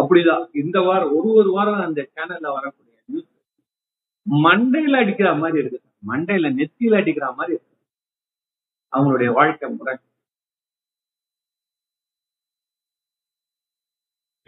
[0.00, 0.44] அப்படிதான்.
[0.62, 3.28] இந்த வாரம் ஒரு ஒரு வாரம் அந்த சேனல்ல வரக்கூடிய நியூஸ்
[4.46, 5.80] மண்டையில அடிக்கிற மாதிரி இருக்கு.
[6.10, 7.76] மண்டையில நெத்தியில அடிக்கிற மாதிரி இருக்கு.
[8.92, 9.94] அவங்களுடைய வாழ்க்கை முறை.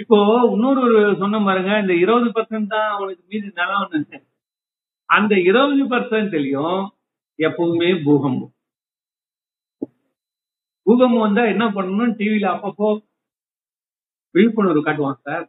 [0.02, 0.18] இப்போ
[0.52, 0.82] இன்னொரு
[1.18, 3.82] சொன்ன பாருங்க இந்த இருபது பர்சன்ட் தான் அவனுக்கு மீது நிலம்
[5.16, 6.82] அந்த இருபது பர்சன்ட்லயும்
[7.38, 8.52] எப்பவுமே பூகம்பம்.
[10.86, 12.14] பூகம்பம் வந்தா என்ன பண்ணணும்?
[12.20, 12.88] டிவியில அப்பப்போ
[14.34, 15.46] விழிப்புணர்வு காட்டுவான் சார்.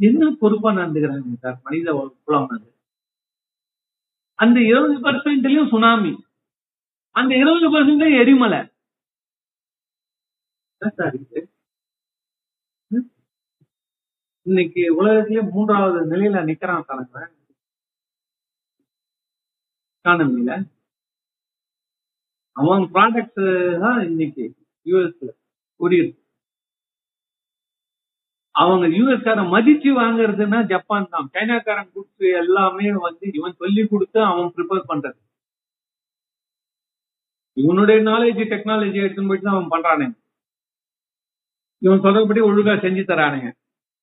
[0.00, 1.58] என்ன பொறுப்பா நடந்துக்கிறாங்க சார்?
[1.66, 1.88] மனித
[2.26, 2.50] குலம்
[4.38, 6.12] அந்த இருபது பர்சன்ட்லயும் சுனாமி
[7.16, 8.60] அந்த இருபது பர்சன்ட் எரிமலை.
[10.98, 11.40] சார் இது?
[14.48, 17.22] இன்னைக்கு உலகத்திலே மூன்றாவது நிலையில நிக்கிறான் தலைமை
[19.94, 20.52] எக்கானமில
[22.56, 23.42] அவன் ப்ராடக்ட்
[23.84, 24.44] தான் இன்னைக்கு
[24.86, 25.28] யூஎஸ்ல
[25.80, 26.20] கூடியிருக்கு
[28.54, 31.26] அவங்க யூஎஸ்கார மதிச்சு வாங்குறதுன்னா ஜப்பான் தான்.
[31.34, 35.18] சைனாக்காரன் கொடுத்து எல்லாமே வந்து இவன் சொல்லி கொடுத்து அவன் ப்ரிப்பேர் பண்றது.
[37.56, 40.16] இவனுடைய நாலேஜ் டெக்னாலஜி எடுத்துன்னு போயிட்டு அவன் பண்றானுங்க
[41.82, 43.48] இவன் சொல்றபடி ஒழுங்கா செஞ்சு தரானுங்க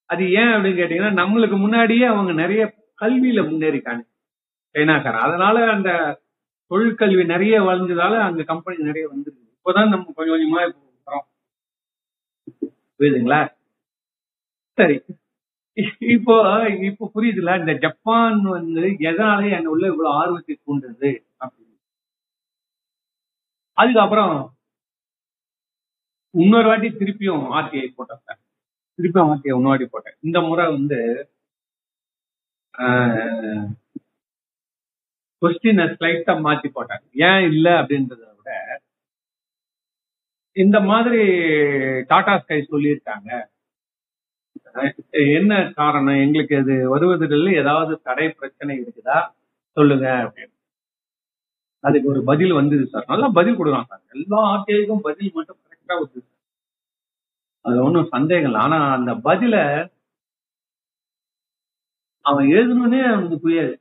[0.09, 2.63] அது ஏன் அப்படின்னு கேட்டீங்கன்னா நம்மளுக்கு முன்னாடியே அவங்க நிறைய
[3.01, 4.03] கல்வியில முன்னேறிக்காங்க
[4.75, 5.89] சைனாக்காரன் அதனால அந்த
[6.71, 10.61] தொழிற்கல்வி நிறைய வளர்ந்ததால அங்க கம்பெனி நிறைய வந்துருக்கு இப்போதான் நம்ம கொஞ்சம் கொஞ்சமா
[11.07, 11.27] வரோம்
[12.99, 13.39] புரியுதுங்களா?
[14.77, 14.95] சரி.
[16.15, 16.35] இப்போ
[16.89, 21.75] இப்போ புரியுதுல இந்த ஜப்பான் வந்து எதனால என்ன உள்ள இவ்வளவு ஆர்வத்தை தூண்டுது அப்படின்னு.
[23.77, 24.35] அதுக்கப்புறம்
[26.33, 28.23] இன்னொரு வாட்டி திருப்பியும் ஆர்டிஐ போட்டேன்
[28.99, 30.17] திருப்பி திருப்பியும் முன்னாடி போட்டேன்.
[30.27, 30.99] இந்த முறை வந்து
[35.41, 37.03] கொஸ்டினை ஸ்லைட்டா மாத்தி போட்டேன்.
[37.29, 38.51] ஏன் இல்ல அப்படின்றத விட
[40.63, 41.21] இந்த மாதிரி
[42.11, 43.29] டாடா ஸ்கை சொல்லியிருக்காங்க.
[45.37, 46.21] என்ன காரணம்?
[46.25, 49.17] எங்களுக்கு அது வருவதில் ஏதாவது தடை பிரச்சனை இருக்குதா?
[49.77, 50.53] சொல்லுங்க அப்படின்னு.
[51.83, 53.09] அதுக்கு ஒரு பதில் வந்தது சார்.
[53.11, 54.03] நல்லா பதில் கொடுக்கலாம் சார்.
[54.15, 56.25] எல்லா ஆர்டிஐக்கும் பதில் மட்டும் கரெக்டா வந்தது
[57.65, 59.55] அது ஒன்றும் சந்தேகம் இல்லை ஆனா அந்த பதில
[62.25, 63.73] அவன் எழுதணும்னே அவனுக்கு புரியாது.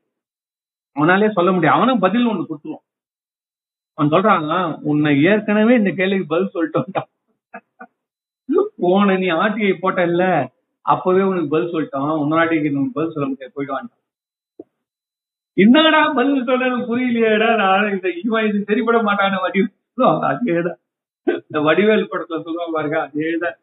[0.97, 2.85] அவனாலே சொல்ல முடியும் அவனும் பதில் ஒண்ணு கொடுத்துருவான்.
[3.99, 4.53] அவன் சொல்றாங்க
[4.91, 7.11] உன்னை ஏற்கனவே இந்த கேள்விக்கு பதில் சொல்லிட்டு வந்தான்.
[8.85, 10.25] போன நீ ஆர்டிஐ போட்ட இல்ல
[10.85, 12.13] அப்பவே உனக்கு பதில் சொல்லிட்டான்.
[12.25, 13.55] உன்னாட்டிக்கு உனக்கு பதில் சொல்ல முடியாது.
[13.57, 14.03] போயிட்டு
[15.57, 19.73] என்னடா பதில் சொல்ல புரியலையேடா நான் இந்த இவன் இது சரிப்பட மாட்டான வடிவேல்
[20.31, 20.81] அதேதான்.
[21.49, 23.59] இந்த வடிவேல் படத்துல சொல்லுவாங்க பாருங்க அதேதான்.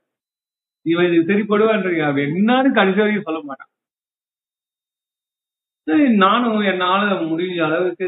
[0.85, 2.03] இவன் இது சரிப்படுவான்றீங்க.
[2.09, 3.69] அவன் என்னன்னு கடைசி வரைக்கும் சொல்ல மாட்டான்.
[5.87, 8.05] சரி, நானும் என்னால முடிஞ்ச அளவுக்கு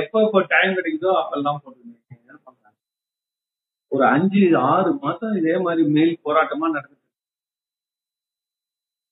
[0.00, 1.94] எப்ப எப்ப டைம் கிடைக்குதோ அப்பெல்லாம் போட்டுருந்தேன்
[3.92, 6.94] ஒரு அஞ்சு ஆறு மாசம் இதே மாதிரி மெயில் போராட்டமா நடந்துச்சு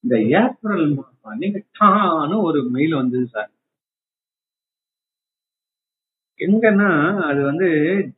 [0.05, 1.61] இந்த ஏப்ரல் மாசம் அன்னைக்கு
[2.49, 3.51] ஒரு மெயில் வந்தது சார்.
[6.41, 6.89] எங்கன்னா
[7.29, 7.69] அது வந்து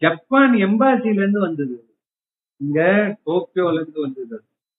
[0.02, 1.76] ஜப்பான் எம்பாசில இருந்து வந்தது.
[2.60, 2.80] இங்க
[3.26, 4.36] டோக்கியோல இருந்து வந்தது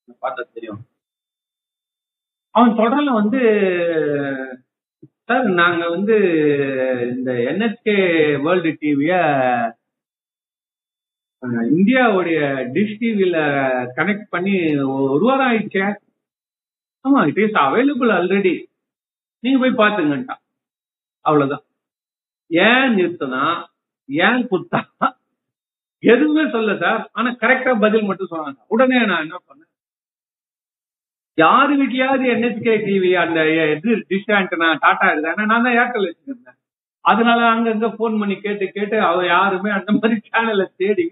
[0.08, 0.82] பார்த்தது பார்த்தா தெரியும்.
[2.56, 3.40] அவன் தொடர்ல வந்து
[5.28, 6.16] சார் நாங்க வந்து
[7.16, 7.96] இந்த என்எஸ்கே
[8.46, 9.14] வேர்ல்டு டிவிய
[11.78, 12.40] இந்தியாவுடைய
[12.76, 13.38] டிஷ் டிவியில
[13.98, 14.54] கனெக்ட் பண்ணி
[15.12, 15.86] ஒரு வாரம் ஆயிடுச்சே.
[17.06, 18.56] ஆமா இட் இஸ் அவைலபிள் ஆல்ரெடி
[19.44, 20.42] நீங்க போய் பாத்துங்கன்ட்டான்
[21.26, 21.64] அவ்வளவுதான்.
[22.52, 23.44] ஏன் நிறுத்தினா
[24.10, 24.82] ஏன் குத்தா?
[26.04, 28.60] எதுவுமே சொல்ல சார் ஆனா கரெக்டா பதில் மட்டும் சொன்னாங்க.
[28.74, 29.72] உடனே நான் என்ன பண்ணேன்?
[31.38, 33.40] யாரு வீட்லயாவது என்ஹெச்கே டிவி அந்த
[33.74, 35.34] இது டிஷ் ஆண்டனா டாடா இருக்குதா.
[35.52, 36.58] நான் தான் ஏர்டெல் வச்சிருந்தேன்.
[37.06, 41.06] அதனால அங்கங்க போன் பண்ணி கேட்டு கேட்டு அவ யாருமே அந்த மாதிரி சேனலை தேடி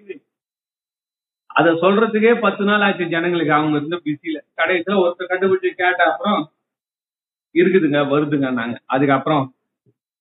[1.60, 3.54] அத சொல்றதுக்கே பத்து நாள் ஆச்சு ஜனங்களுக்கு.
[3.58, 6.42] அவங்க இருந்த பிஸியில கடைசியில ஒருத்தர் கண்டுபிடிச்சு கேட்ட அப்புறம்
[7.56, 8.76] இருக்குதுங்க வருதுங்க நாங்க.
[8.94, 9.44] அதுக்கப்புறம்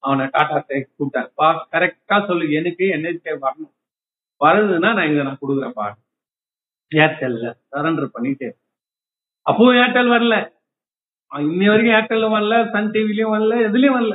[0.03, 2.45] அவனை டாடா ஸ்கை கூப்பிட்டேன் பா கரெக்டா சொல்லு.
[2.59, 3.73] எனக்கு என்ஹெச்கே வரணும்.
[4.41, 5.87] வருதுன்னா நான் இங்க நான் கொடுக்குறேன்ப்பா.
[6.93, 8.49] ஏர்டெல்ல சரண்டர் பண்ணிட்டு
[9.47, 10.35] அப்போ ஏர்டெல் வரல.
[11.33, 14.15] அவன் இன்னி வரைக்கும் ஏர்டெல்ல வரல சன் டிவிலயும் வரல எதுலயும் வரல.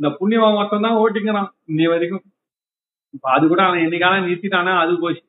[0.00, 2.24] இந்த புண்ணியவன் மட்டும் தான் ஓட்டிக்கிறான் இன்னி வரைக்கும்.
[3.14, 5.22] இப்ப அது கூட அவன் என்னைக்கான நிறுத்திட்டானா அது போச்சு.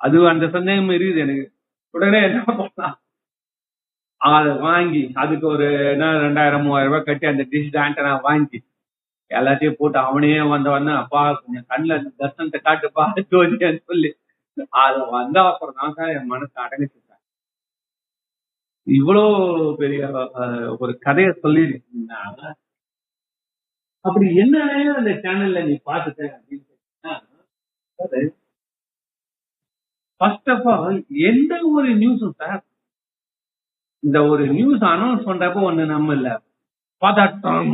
[0.00, 1.44] அது அந்த சந்தேகம் இருக்குது எனக்கு.
[1.94, 2.96] உடனே என்ன பண்ணலாம்?
[4.20, 8.58] அதை வாங்கி அதுக்கு ஒரு என்ன ரெண்டாயிரம் மூவாயிரம் ரூபாய் கட்டி அந்த டிஷ் ஆண்டனா வாங்கி
[9.30, 14.10] எல்லாத்தையும் போட்டு அவனே வந்த வந்து அப்பா கொஞ்சம் கண்ணுல தர்சனத்தை காட்டுப்பா ஜோதின்னு சொல்லி.
[14.84, 16.98] அது வந்த அப்புறம் தான் என் மனசு அடங்குச்சு.
[18.86, 19.24] இவ்வளோ
[19.76, 20.02] பெரிய
[20.78, 22.20] ஒரு கதையை சொல்லிருக்கீங்கன்னா
[24.04, 24.56] அப்படி என்ன
[24.94, 26.70] அந்த சேனல்ல நீ பாத்துட்ட அப்படின்னு
[30.20, 32.60] ஃபர்ஸ்ட் ஆஃப் ஆல் எந்த ஒரு நியூஸும் சார்
[34.02, 36.28] இந்த ஒரு நியூஸ் அனௌன்ஸ் பண்றப்ப ஒண்ணு நம்ம இல்ல.
[37.02, 37.72] பதட்டம்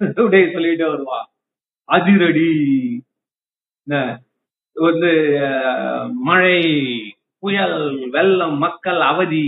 [0.00, 0.44] அப்படியே
[0.86, 1.18] வருவா.
[1.88, 2.48] அதிரடி
[4.76, 5.10] வந்து
[6.22, 6.58] மழை
[7.42, 7.78] புயல்
[8.10, 9.44] வெள்ளம் மக்கள் அவதி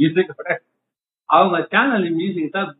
[0.00, 0.32] மியூசிக்
[1.28, 2.70] அவங்க சேனல் மியூசிக் தான்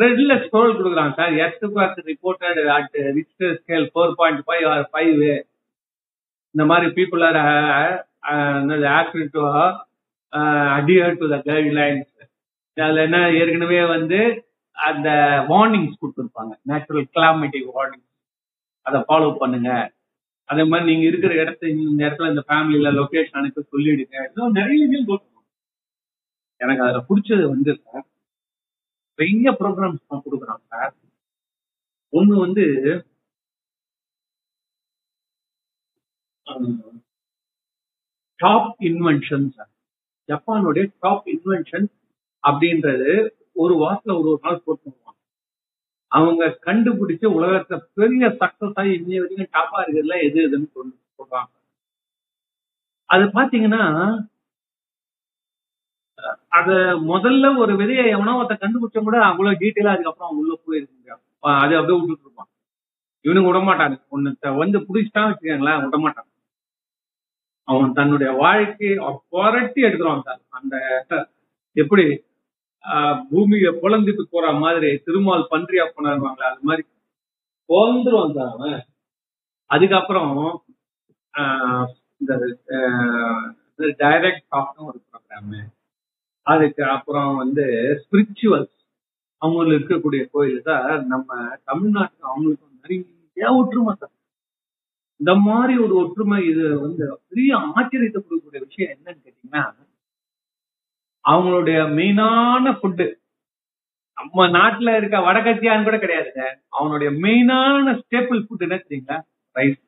[0.00, 1.34] ரெட்ல ஸ்க்ரோல் கொடுக்குறாங்க sir.
[1.44, 5.20] Earth reported at Richter scale four point five or five
[6.54, 7.38] இந்த மாதிரி people are
[9.00, 9.42] active to
[10.78, 12.10] adhere to the guidelines
[12.76, 14.18] அதில் என்ன ஏற்கனவே வந்து
[14.88, 15.08] அந்த
[15.48, 16.52] வார்னிங்ஸ் கொடுத்துருப்பாங்க.
[16.70, 18.04] நேச்சுரல் கிளாமேட்டிக் வார்னிங்
[18.86, 19.70] அதை ஃபாலோ பண்ணுங்க.
[20.48, 24.16] அதே மாதிரி நீங்க இருக்கிற இடத்த இந்த இடத்துல இந்த ஃபேமிலியில லொகேஷன் அனுப்பி சொல்லிடுங்க.
[24.28, 25.37] இன்னும் நிறைய விஷயம் கொடுக்கணும்
[26.60, 28.06] எனக்கு அதுல பிடிச்சது வந்து சார்
[29.18, 30.64] நிறைய ப்ரோக்ராம்ஸ் தான் கொடுக்குறாங்க.
[30.72, 30.94] சார்
[32.12, 32.64] ஒண்ணு வந்து
[38.40, 39.72] டாப் இன்வென்ஷன் சார்
[40.28, 41.86] ஜப்பானுடைய டாப் இன்வென்ஷன்
[42.44, 43.10] அப்படின்றது
[43.56, 44.90] ஒரு வாரத்துல ஒரு ஒரு நாள் போட்டு
[46.12, 51.50] அவங்க கண்டுபிடிச்ச உலகத்துல பெரிய சக்சஸ் ஆகி இன்னைய வரைக்கும் டாப்பா இருக்கிறதுல எது எதுன்னு சொல்லி சொல்றாங்க.
[53.10, 53.82] அது பாத்தீங்கன்னா
[56.48, 56.68] அத
[57.08, 61.16] முதல்ல ஒரு விதைய எவனோ ஒருத்த கண்டுபிடிச்ச கூட அவ்வளவு டீட்டெயிலா அதுக்கப்புறம் உள்ள போயிருக்க
[61.60, 62.50] அது அப்படியே விட்டுட்டு இருப்பான்.
[63.24, 66.28] இவனுக்கு விடமாட்டாங்க ஒன்னு வந்து பிடிச்சிட்டான் வச்சுக்கோங்களேன் விடமாட்டான்
[67.68, 68.90] அவன் தன்னுடைய வாழ்க்கை
[69.30, 70.42] புரட்டி எடுக்கிறான் சார்.
[70.58, 70.76] அந்த
[71.76, 72.04] எப்படி
[72.84, 76.84] ஆஹ் பூமியை புலந்துட்டு போற மாதிரி திருமால் பன்றியா போனாருவாங்களே அது மாதிரி
[77.68, 78.78] போந்துருவான் சார் அவன்.
[79.70, 80.32] அதுக்கப்புறம்
[81.34, 81.86] ஆஹ்
[82.20, 82.32] இந்த
[84.00, 84.97] டைரக்ட் டாக்னு ஒரு
[86.48, 87.64] அதுக்கு அப்புறம் வந்து
[88.02, 88.74] ஸ்பிரிச்சுவல்ஸ்
[89.42, 91.28] அவங்களுக்கு இருக்கக்கூடிய கோயில் தான் நம்ம
[91.64, 94.14] தமிழ்நாட்டுல அவங்களுக்கு நிறைய ஒற்றுமை தான்
[95.20, 99.62] இந்த மாதிரி ஒரு ஒற்றுமை இது வந்து பெரிய ஆச்சரியத்தை கொடுக்கக்கூடிய விஷயம் என்னன்னு கேட்டீங்கன்னா
[101.24, 103.06] அவங்களுடைய மெயினான ஃபுட்டு
[104.16, 106.44] நம்ம நாட்டுல இருக்க வடகத்தியான்னு கூட கிடையாதுங்க.
[106.70, 109.18] அவனுடைய மெயினான ஸ்டேபிள் ஃபுட் என்ன தெரியுங்களா?
[109.56, 109.82] ரைஸ்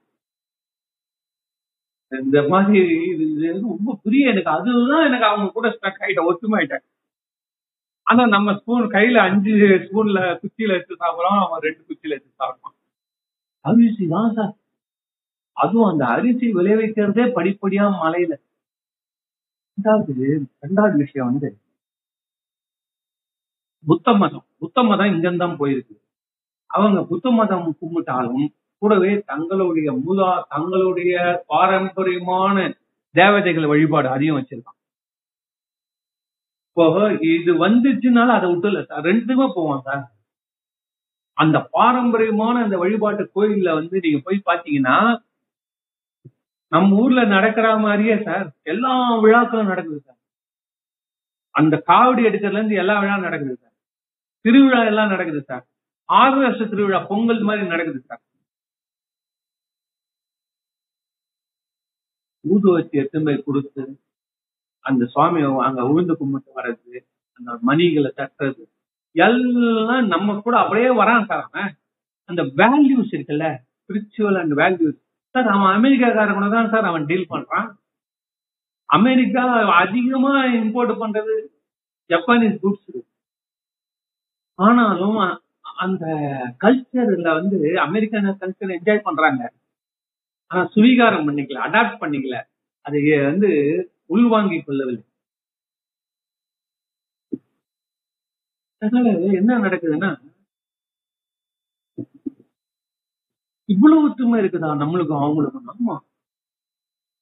[2.12, 2.78] இந்த மாதிரி
[3.24, 4.50] இது ரொம்ப புரிய எனக்கு.
[4.50, 6.84] அதுதான் எனக்கு அவங்க கூட ஸ்டக் ஆயிட்டேன் ஒத்துமை ஆயிட்டேன்
[8.06, 9.52] ஆனா நம்ம ஸ்பூன் கையில அஞ்சு
[9.84, 12.76] ஸ்பூன்ல குச்சியில எடுத்து சாப்பிடுறோம் அவன் ரெண்டு குச்சியில எடுத்து சாப்பிடுவான்
[13.64, 14.54] அரிசி தான் சார்
[15.56, 18.32] அதுவும் அந்த அரிசி விளைவிக்கிறதே படிப்படியா மலையில
[19.78, 20.14] ரெண்டாவது
[20.62, 21.50] ரெண்டாவது விஷயம் வந்து
[23.84, 24.46] புத்த மதம்.
[24.58, 25.94] புத்த மதம் இங்கிருந்தான் போயிருக்கு.
[26.70, 28.44] அவங்க புத்த மதம் கும்பிட்டாலும்
[28.82, 31.14] கூடவே தங்களுடைய மூதா தங்களுடைய
[31.46, 32.56] பாரம்பரியமான
[33.14, 34.78] தேவதைகள் வழிபாடு அதையும் வச்சிருக்கான்.
[36.68, 36.84] இப்போ
[37.34, 40.04] இது வந்துச்சுனால அதை விட்டுல சார் ரெண்டுமே போவான் சார்
[41.36, 44.96] அந்த பாரம்பரியமான அந்த வழிபாட்டு கோயில்ல வந்து நீங்க போய் பாத்தீங்கன்னா
[46.72, 50.18] நம்ம ஊர்ல நடக்கிற மாதிரியே சார் எல்லா விழாக்களும் நடக்குது சார்.
[51.54, 53.74] அந்த காவடி எடுக்கிறதுல இருந்து எல்லா விழாவும் நடக்குது சார்.
[54.44, 55.64] திருவிழா எல்லாம் நடக்குது சார்.
[56.08, 58.22] ஆறு வருஷ திருவிழா பொங்கல் மாதிரி நடக்குது சார்.
[62.44, 63.82] ஊதுவத்தி எத்தனை கொடுத்து
[64.84, 66.98] அந்த சுவாமியை அங்க உழுந்து கும்பிட்டு வர்றது
[67.40, 68.62] அந்த மணிகளை தட்டுறது
[69.16, 71.70] எல்லாம் நம்ம கூட அப்படியே வரான் சார் அவன்.
[72.28, 73.46] அந்த வேல்யூஸ் இருக்குல்ல
[73.80, 74.98] ஸ்பிரிச்சுவல் அண்ட் வேல்யூஸ்
[75.34, 77.68] சார் அவன் அமெரிக்காக்காரங்க தான் சார் அவன் டீல் பண்றான்.
[78.88, 79.44] அமெரிக்கா
[79.82, 81.34] அதிகமா இம்போர்ட் பண்றது
[82.10, 83.00] ஜப்பானீஸ் குட்ஸ்
[84.58, 85.18] ஆனாலும்
[85.84, 86.04] அந்த
[86.64, 89.42] கல்ச்சர்ல வந்து அமெரிக்கான கல்ச்சர் என்ஜாய் பண்றாங்க.
[90.50, 92.36] ஆனா சுவீகாரம் பண்ணிக்கல அடாப்ட் பண்ணிக்கல.
[92.86, 93.50] அதை வந்து
[94.06, 95.04] உள்வாங்கி கொள்ளவில்லை.
[98.82, 100.10] அதனால என்ன நடக்குதுன்னா
[103.68, 104.70] இவ்வளவு ஒற்றுமை இருக்குதா?
[104.82, 105.68] நம்மளுக்கும் அவங்களுக்கும்.
[105.72, 105.96] ஆமா.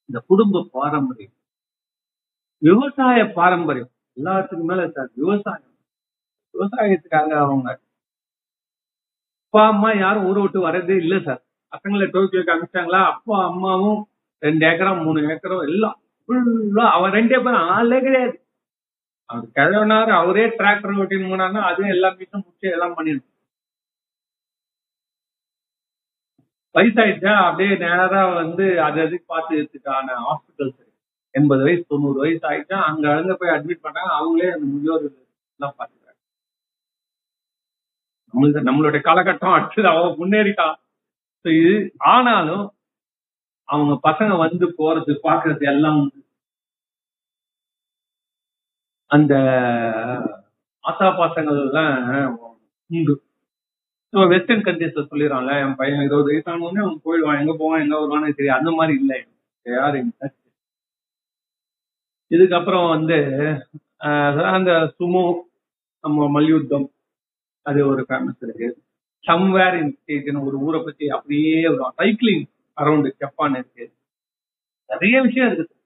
[0.09, 1.35] இந்த குடும்ப பாரம்பரியம்.
[2.63, 3.91] விவசாய பாரம்பரியம்.
[4.17, 5.67] எல்லாத்துக்கும் மேல சார் விவசாயம்.
[6.55, 7.69] விவசாயத்துக்காக அவங்க
[9.45, 11.43] அப்பா அம்மா யாரும் ஊரை விட்டு வர்றதே இல்லை சார்.
[11.73, 13.01] பசங்களை டோக்கியோக்கு அனுப்பிச்சாங்களா?
[13.13, 14.01] அப்பா அம்மாவும்
[14.43, 15.97] ரெண்டு ஏக்கரம் மூணு ஏக்கரம் எல்லாம்
[16.29, 18.37] ஃபுல்லா அவன் ரெண்டே பேரும் ஆளே கிடையாது.
[19.31, 23.27] அவர் கிழவனாரு அவரே டிராக்டர் ஓட்டின்னு போனாருன்னா அதுவும் எல்லா வீட்டும் முடிச்சு எல்லாம் பண்ணிடும்.
[26.75, 27.33] வயசாயிடுச்சா?
[27.49, 30.85] அப்படியே நேரா வந்து அது அதுக்கு பார்த்துக்கிறதுக்கான ஹாஸ்பிட்டல்ஸ்
[31.35, 32.79] எண்பது வயசு தொண்ணூறு வயசு ஆயிடுச்சா?
[32.91, 34.13] அங்க அங்க போய் அட்மிட் பண்ணாங்க.
[34.19, 36.19] அவங்களே அந்த முதியோர் எல்லாம் பார்த்துக்கிறாங்க.
[38.31, 39.89] நம்மளுக்கு நம்மளுடைய காலகட்டம் அடுத்தது.
[39.89, 40.77] அவ முன்னேறிட்டான்.
[41.45, 41.73] இது
[42.13, 42.65] ஆனாலும்
[43.69, 46.01] அவங்க பசங்க வந்து போறது பாக்குறது எல்லாம்
[49.11, 49.35] அந்த
[50.85, 51.95] ஆசா பாசங்கள் எல்லாம்
[52.91, 53.15] உண்டு.
[54.13, 58.59] ஸோ வெஸ்டர்ன் கண்ட்ரீஸ்ல சொல்லிடுறான்ல என் பையன் இருபது வயசானோடனே அவன் போயிடுவான் எங்க போவான் எங்க வருவானே தெரியும்
[58.59, 59.19] அந்த மாதிரி இல்லை.
[59.67, 59.99] யாரு
[62.31, 63.19] இதுக்கப்புறம் வந்து
[64.57, 65.23] அந்த சுமோ
[66.05, 66.87] நம்ம மல்யுத்தம்
[67.67, 68.69] அது ஒரு ஃபேமஸ் இருக்கு.
[69.25, 72.45] சம்வேர் இன் ஸ்டேட்னு ஒரு ஊரை பத்தி அப்படியே வரும் சைக்கிளிங்
[72.77, 73.85] அரௌண்ட் ஜப்பான் இருக்கு.
[74.91, 75.77] நிறைய விஷயம் இருக்கு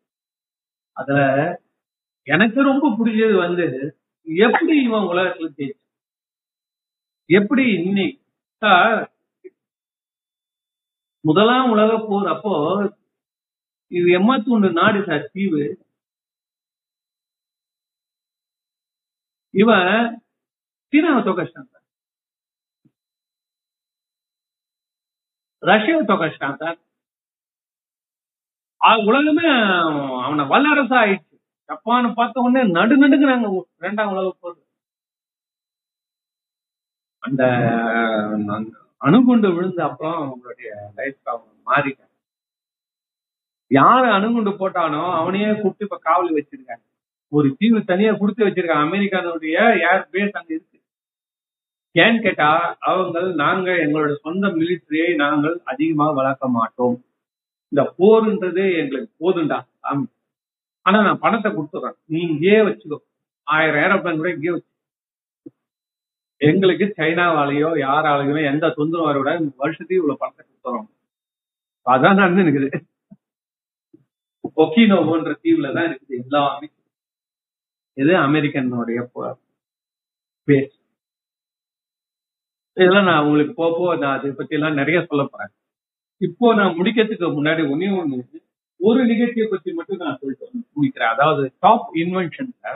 [0.97, 1.21] அதுல
[2.27, 3.67] எனக்கு ரொம்ப பிடிச்சது வந்து
[4.27, 5.81] எப்படி இவன் உலகத்துல ஜெயிச்சு
[7.31, 8.19] எப்படி இன்னைக்கு?
[11.25, 12.53] முதலாம் உலக போர் அப்போ
[13.91, 15.65] இது எம்மத்தூண்டு நாடு சார் தீவு.
[19.55, 19.91] இவன்
[20.93, 21.85] சீனாவை தோக்கச்சிட்டான் சார்
[25.63, 26.79] ரஷ்யாவை தோக்கச்சிட்டான் சார்
[29.11, 29.49] உலகமே
[30.27, 31.37] அவனை வல்லரசா ஆயிடுச்சு
[31.69, 33.49] ஜப்பான் பார்த்த உடனே நடு நடுங்கிறாங்க
[33.85, 34.59] ரெண்டாம் உலக போர்.
[37.23, 37.43] அந்த
[39.07, 42.11] அணுகுண்டு விழுந்த அப்புறம் அவங்களுடைய லைஃப் அவங்க மாறிட்டாங்க.
[43.71, 46.85] யாரு அணுகுண்டு போட்டானோ அவனையே கூப்பிட்டு இப்ப காவல் வச்சிருக்காங்க.
[47.33, 48.87] ஒரு தீவு தனியா கொடுத்து வச்சிருக்காங்க.
[48.89, 49.57] அமெரிக்கானுடைய
[49.91, 50.79] ஏர் பேஸ் அங்க இருக்கு.
[51.95, 52.49] ஏன்னு கேட்டா
[52.81, 56.97] அவங்க நாங்க எங்களோட சொந்த மிலிட்டரியை நாங்கள் அதிகமாக வளர்க்க மாட்டோம்.
[57.73, 59.59] இந்த போருன்றது எங்களுக்கு போதுண்டா.
[59.81, 60.07] ஆம்.
[60.87, 61.97] ஆனா நான் பணத்தை கொடுத்துறேன்.
[62.05, 62.99] நீ இங்கேயே வச்சுக்கோ.
[63.47, 64.71] ஆயிரம் ஏரோப்ளேன் கூட இங்கேயே வச்சு.
[66.41, 70.89] எங்களுக்கு சைனாவாலேயோ யாராலையுமே எந்த தொந்தரவு வர விட வருஷத்துக்கு இவ்வளவு பணத்தை கொடுத்துறோம்.
[71.87, 72.71] அதான் நடந்து இருக்குது
[74.63, 76.69] ஒக்கினோவோன்ற தீவுல தான் இருக்குது எல்லாமே.
[77.97, 79.01] இது அமெரிக்கனுடைய
[80.49, 80.82] பேஸ்
[82.77, 85.51] இதெல்லாம் நான் உங்களுக்கு போக போக நான் அதை பத்தி எல்லாம் நிறைய சொல்ல போறேன்.
[86.21, 88.19] இப்போ நான் முடிக்கிறதுக்கு முன்னாடி ஒன்னே ஒண்ணு
[88.81, 91.13] ஒரு நிகழ்ச்சியை பத்தி மட்டும் நான் சொல்லிட்டு முடிக்கிறேன்.
[91.15, 92.73] அதாவது டாப் இன்வென்ஷன்ல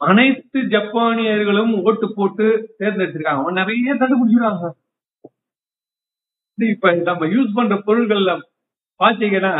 [0.00, 2.46] அனைத்து ஜப்பானியர்களும் ஓட்டு போட்டு
[2.80, 3.42] தேர்ந்தெடுத்திருக்காங்க.
[3.42, 4.66] அவன் நிறைய கண்டுபிடிச்சிருக்காங்க.
[6.58, 8.32] இப்ப நம்ம யூஸ் பண்ற பொருள்கள்ல
[9.00, 9.52] பாத்தீங்கன்னா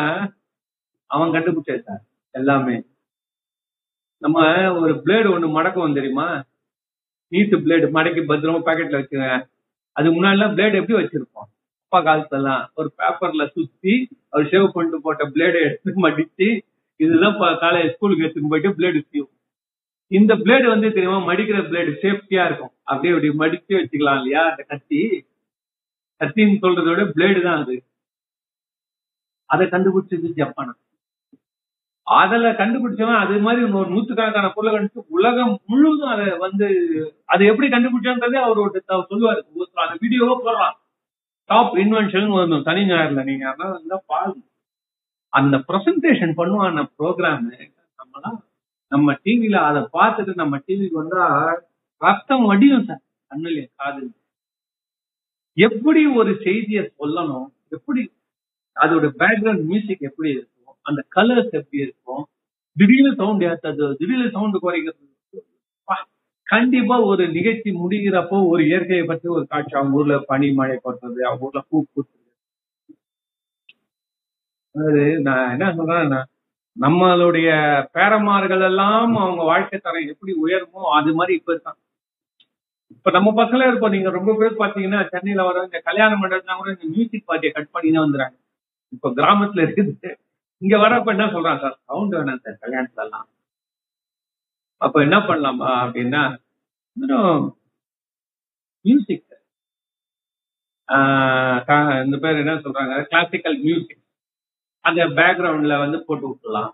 [1.11, 2.03] அவன் கண்டுபிடிச்சிருக்கான்
[2.35, 2.77] எல்லாமே.
[4.23, 4.39] நம்ம
[4.81, 6.27] ஒரு பிளேடு ஒண்ணு மடக்குவோம் தெரியுமா?
[7.33, 9.43] நீட்டு பிளேடு மடக்கி பத்திரமா பாக்கெட்ல வச்சுருவேன்
[9.97, 11.49] அது முன்னாடிலாம் பிளேடு எப்படி வச்சிருப்போம்?
[11.85, 13.95] அப்பா காலத்துலாம் ஒரு பேப்பர்ல சுத்தி
[14.31, 16.49] அவர் ஷேவ் பண்ணிட்டு போட்ட பிளேடை எடுத்து மடிச்சு
[17.01, 19.33] இதுதான் காலேஜ் ஸ்கூலுக்கு எடுத்துட்டு போயிட்டு பிளேடு சீவும்
[20.11, 21.19] இந்த பிளேடு வந்து தெரியுமா?
[21.31, 22.73] மடிக்கிற பிளேடு சேஃப்டியா இருக்கும்.
[22.83, 24.51] அப்படியே அப்படி மடிச்சு வச்சுக்கலாம் இல்லையா?
[24.51, 25.01] அந்த கத்தி.
[26.21, 27.77] கத்தின்னு சொல்றதோட விட பிளேடு தான் அது.
[29.51, 30.73] அதை கண்டுபிடிச்சது ஜப்பான்.
[32.07, 36.67] அதுல கண்டுபிடிச்சவன் அது மாதிரி ஒரு நூத்துக்கணக்கான பொருளை கண்டுபிடிச்சு உலகம் முழுவதும் அதை வந்து
[37.25, 39.41] அதை எப்படி கண்டுபிடிச்சான்றதே அவரோட அவர் சொல்லுவாரு.
[39.85, 40.77] அந்த வீடியோவோ போடுறான்.
[41.51, 43.25] டாப் இன்வென்ஷன் வரும் சனி ஞாயிறுல.
[43.25, 44.43] நீங்க அதான் பாருங்க.
[45.33, 47.45] அந்த ப்ரெசன்டேஷன் பண்ணுவான ப்ரோக்ராம்
[47.99, 48.39] நம்மலாம்
[48.93, 51.25] நம்ம டிவில அதை பார்த்துட்டு நம்ம டிவிக்கு வந்தா
[52.01, 54.03] ரத்தம் வடியும் சார் கண்ணுல காது
[55.57, 57.47] எப்படி ஒரு செய்தியை சொல்லணும்?
[57.69, 58.03] எப்படி
[58.77, 60.56] அதோட பேக்ரவுண்ட் மியூசிக் எப்படி இருக்கு?
[60.87, 62.23] அந்த கலர்ஸ் எப்படி இருக்கும்?
[62.77, 65.05] திடீர்னு சவுண்ட் ஏற்றது திடீர்னு சவுண்ட் குறைக்கிறது.
[66.47, 71.47] கண்டிப்பா ஒரு நிகழ்ச்சி முடிகிறப்போ ஒரு இயற்கையை பற்றி ஒரு காட்சி அவங்க ஊர்ல பனி மழை போடுறது அவங்க
[71.49, 72.15] ஊர்ல பூ பூத்துறது
[74.75, 76.21] அது நான் என்ன சொல்றேன்னா
[76.77, 77.49] நம்மளுடைய
[77.97, 81.79] பேரமார்கள் எல்லாம் அவங்க வாழ்க்கை தரம் எப்படி உயருமோ அது மாதிரி இப்ப இருக்கான்
[82.95, 83.95] இப்ப நம்ம பக்கத்துல இருப்போம்.
[83.95, 87.91] நீங்க ரொம்ப பேர் பாத்தீங்கன்னா சென்னையில வர இந்த கல்யாண மண்டபம்னா கூட இந்த மியூசிக் பார்ட்டியை கட் பண்ணி
[87.91, 88.37] தான் வந்துறாங்க
[88.93, 89.93] இப்ப கிராமத்துல இருக்குது.
[90.63, 91.77] இங்க வரப்ப என்ன சொல்றான் சார்?
[91.89, 93.27] சவுண்ட் வேணாம் சார் கல்யாணத்துல எல்லாம்
[94.81, 96.23] அப்ப என்ன பண்ணலாமா அப்படின்னா
[98.85, 99.23] மியூசிக்
[102.07, 102.95] இந்த பேர் என்ன சொல்றாங்க?
[103.11, 104.03] கிளாசிக்கல் மியூசிக்
[104.85, 106.73] அந்த பேக்ரவுண்ட்ல வந்து போட்டு விட்டுலாம்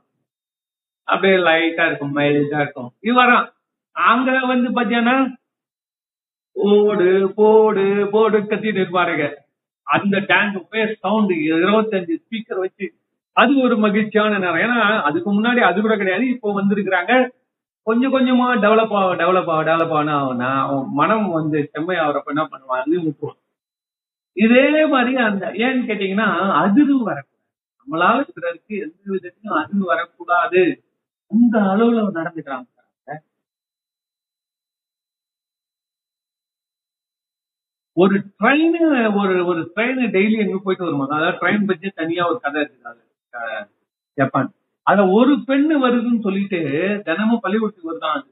[1.09, 2.91] அப்படியே லைட்டா இருக்கும் மைல்டா இருக்கும்.
[3.07, 3.47] இது வரும்
[3.97, 5.17] அங்க வந்து பாத்தீங்கன்னா
[6.57, 9.25] ஓடு போடு போடு கத்திட்டு இருப்பாருங்க.
[9.87, 12.87] அந்த டேங்க் போய் சவுண்ட் இருபத்தஞ்சு ஸ்பீக்கர் வச்சு
[13.37, 14.63] அது ஒரு மகிழ்ச்சியான நேரம்.
[14.65, 16.25] ஏன்னா அதுக்கு முன்னாடி அது கூட கிடையாது.
[16.35, 17.13] இப்போ வந்திருக்கிறாங்க.
[17.87, 20.43] கொஞ்சம் கொஞ்சமா டெவலப் ஆக டெவலப் ஆக டெவலப் ஆனா அவன்
[21.01, 23.41] மனம் வந்து செம்மை ஆகிறப்ப என்ன பண்ணுவான் அது விட்டுருவான்
[24.37, 24.65] இதே
[24.95, 26.29] மாதிரி அந்த ஏன்னு கேட்டீங்கன்னா
[26.63, 27.29] அதிர்வு வரக்கூடாது.
[27.81, 30.63] நம்மளால பிறருக்கு எந்த விதத்திலும் அதிர்வு வரக்கூடாது.
[31.31, 32.69] அந்த அளவுல நடந்துக்கிறாங்க.
[37.97, 38.77] ஒரு ட்ரெயின்
[39.23, 43.03] ஒரு ஒரு ட்ரெயின் டெய்லி எங்க போயிட்டு வருமா அதாவது ட்ரெயின் பற்றி தனியா ஒரு கதை இருக்குது
[44.19, 44.51] ஜப்பான்.
[44.87, 46.61] அதுல ஒரு பெண்ணு வருதுன்னு சொல்லிட்டு
[47.09, 48.29] தினமும் பள்ளிக்கூடத்துக்கு வருதான் அது.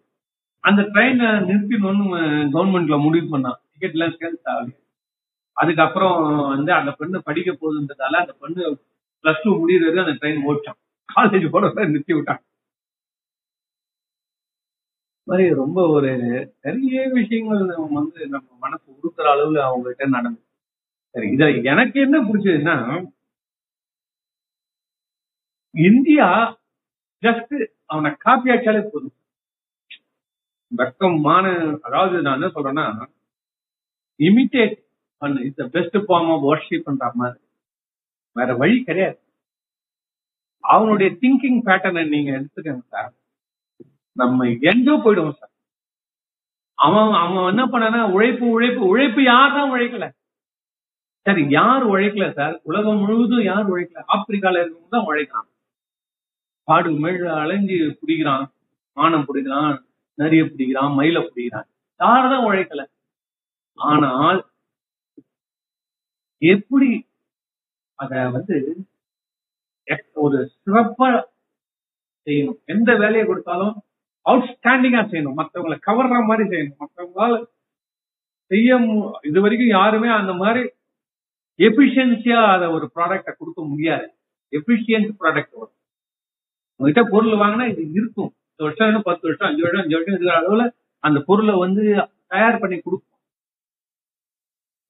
[0.65, 2.21] அந்த ட்ரெயினை நிறுத்திடணும்னு
[2.55, 3.59] கவர்மெண்ட்ல முடிவு பண்ணான்.
[3.73, 4.71] டிக்கெட் எல்லாம் சேல்ஸ் ஆகல
[5.57, 6.17] அதுக்கப்புறம்
[6.53, 8.63] வந்து அந்த பெண்ணு படிக்க போகுதுன்றதால அந்த பெண்ணு
[9.25, 12.43] பிளஸ் டூ முடிகிறது அந்த ட்ரெயின் ஓட்டான் காலேஜ் போட நிறுத்தி விட்டான்.
[15.27, 16.11] மாதிரி ரொம்ப ஒரு
[16.67, 20.41] நிறைய விஷயங்கள் நம்ம வந்து நம்ம மனசு உறுத்துற அளவுல அவங்ககிட்ட நடந்து
[21.15, 22.77] சரி இத எனக்கு என்ன பிடிச்சதுன்னா
[25.75, 26.29] இந்தியா
[27.23, 27.55] ஜஸ்ட்
[27.87, 29.17] அவனை காப்பி அடிச்சாலே போதும்
[30.73, 31.45] வெக்கமான
[31.87, 32.87] அதாவது நான் என்ன சொல்றேன்னா
[34.21, 34.75] இமிட்டேட்
[35.23, 35.39] பண்ணு.
[35.47, 37.41] It's best form of worship பண்ற மாதிரி.
[38.37, 39.19] வேற வழி கிடையாது.
[40.65, 43.13] அவனுடைய திங்கிங் பேட்டர்னை நீங்க எடுத்துக்கங்க சார்
[44.17, 44.39] நம்ம
[44.71, 45.53] எங்கோ போயிடுவோம் சார்
[46.79, 50.07] அவன் அவன் என்ன பண்ணனா உழைப்பு உழைப்பு உழைப்பு யார் தான் உழைக்கல.
[51.27, 54.03] சார் யார் உழைக்கல சார் உலகம் முழுவதும் யார் உழைக்கல?
[54.15, 55.50] ஆப்பிரிக்கால இருக்கவங்க தான் உழைக்கலாம்
[56.71, 58.47] காடு மேல அலைஞ்சு பிடிக்கிறான்
[58.97, 59.75] மானம் பிடிக்கிறான்
[60.19, 61.69] நரிய பிடிக்கிறான் மயில பிடிக்கிறான்.
[62.01, 62.83] யாரதான் உழைக்கல.
[63.79, 64.41] ஆனால்
[66.43, 66.91] எப்படி
[67.99, 68.57] அத வந்து
[70.25, 71.09] ஒரு சிறப்பா
[72.27, 72.59] செய்யணும்?
[72.75, 73.75] எந்த வேலையை கொடுத்தாலும்
[74.27, 75.39] அவுட்ஸ்டாண்டிங்கா செய்யணும்.
[75.41, 76.81] மற்றவங்களை கவர்ற மாதிரி செய்யணும்.
[76.83, 77.35] மற்றவங்களால
[78.51, 78.79] செய்ய
[79.29, 80.63] இது வரைக்கும் யாருமே அந்த மாதிரி
[81.59, 84.07] எபிஷியன்சியா அதை ஒரு ப்ராடக்ட கொடுக்க முடியாது.
[84.53, 85.77] எஃபிஷியன்ட் ப்ராடக்ட் வரும்
[86.81, 88.31] உங்ககிட்ட பொருள் வாங்கினா இது இருக்கும்.
[88.61, 90.65] பத்து வருஷம் பத்து வருஷம் அஞ்சு வருஷம் அஞ்சு வருஷம் இருக்கிற அளவுல
[91.05, 91.83] அந்த பொருளை வந்து
[92.27, 93.07] தயார் பண்ணி கொடுக்கும்.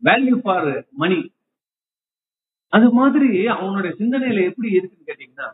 [0.03, 1.19] வேல்யூ ஃபார் மணி
[2.73, 5.49] அது மாதிரி அவனுடைய சிந்தனையில எப்படி இருக்குன்னு கேட்டீங்கன்னா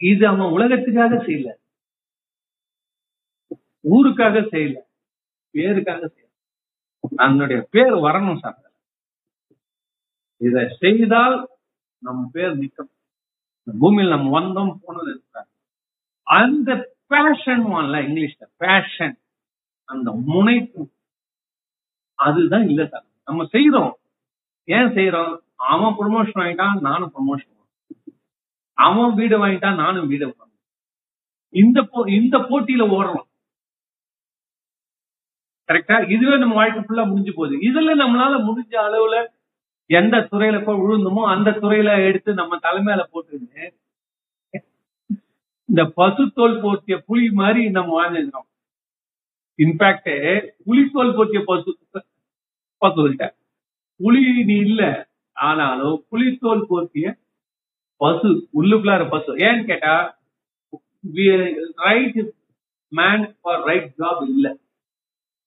[0.00, 1.50] இது அவன் உலகத்துக்காக செய்யல.
[3.84, 4.76] ஊருக்காக செய்யல.
[5.54, 6.28] பேருக்காக செய்யல.
[7.16, 8.58] அதனுடைய பேர் வரணும் சார்.
[10.40, 11.36] இதை செய்தால்
[12.02, 12.90] நம் பேர் நிற்கும்.
[13.64, 15.24] பூமியில் நம்ம வந்தோம் போனது
[16.22, 19.18] அந்த பேஷன் இங்கிலீஷ்ல பேஷன்
[19.84, 20.90] அந்த முனைப்பு.
[22.14, 23.92] அதுதான் இல்ல சார் நம்ம செய்யறோம்
[24.64, 27.50] ஏன் செய்யறோம் அவன் ப்ரொமோஷன் வாங்கிட்டான் நானும் ப்ரொமோஷன்
[28.72, 30.54] அவன் வீடு வாங்கிட்டான் நானும் வீடு வாங்க
[31.48, 33.28] இந்த போ- இந்த போட்டியில ஓடுறோம்.
[35.68, 37.56] கரெக்டா இதுவே நம்ம வாழ்க்கை ஃபுல்லா முடிஞ்சு போகுது.
[37.56, 39.28] இதுல நம்மளால முடிஞ்ச அளவுல
[39.98, 43.36] எந்த துறையில போய் விழுந்தோமோ அந்த துறையில எடுத்து நம்ம தலைமையில போட்டு
[45.68, 48.48] இந்த பசுத்தோல் போர்த்திய புலி மாதிரி நம்ம வாழ்ந்துக்கிறோம்.
[49.58, 50.10] இன்ஃபேக்ட்
[50.66, 51.70] புலித்தோல் போர்த்திய பசு
[52.82, 53.24] பசுகிட்ட
[54.00, 54.20] புலி
[54.50, 54.82] நீ இல்ல.
[55.36, 57.06] ஆனாலும் புலித்தோல் போர்த்திய
[58.00, 58.30] பசு
[58.60, 59.32] உள்ளுக்குள்ளார பசு.
[59.46, 59.94] ஏன்னு கேட்டா
[61.86, 62.20] right
[62.92, 64.46] man for right job இல்ல.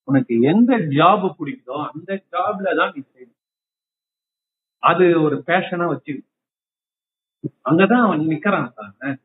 [0.07, 3.34] உனக்கு எந்த ஜாப் பிடிக்குதோ அந்த ஜாப்ல தான் நீ செய்யணும்.
[4.89, 6.13] அது ஒரு பேஷனா வச்சு
[7.69, 9.17] அங்கதான் அவன் நிக்கிறான் சார்.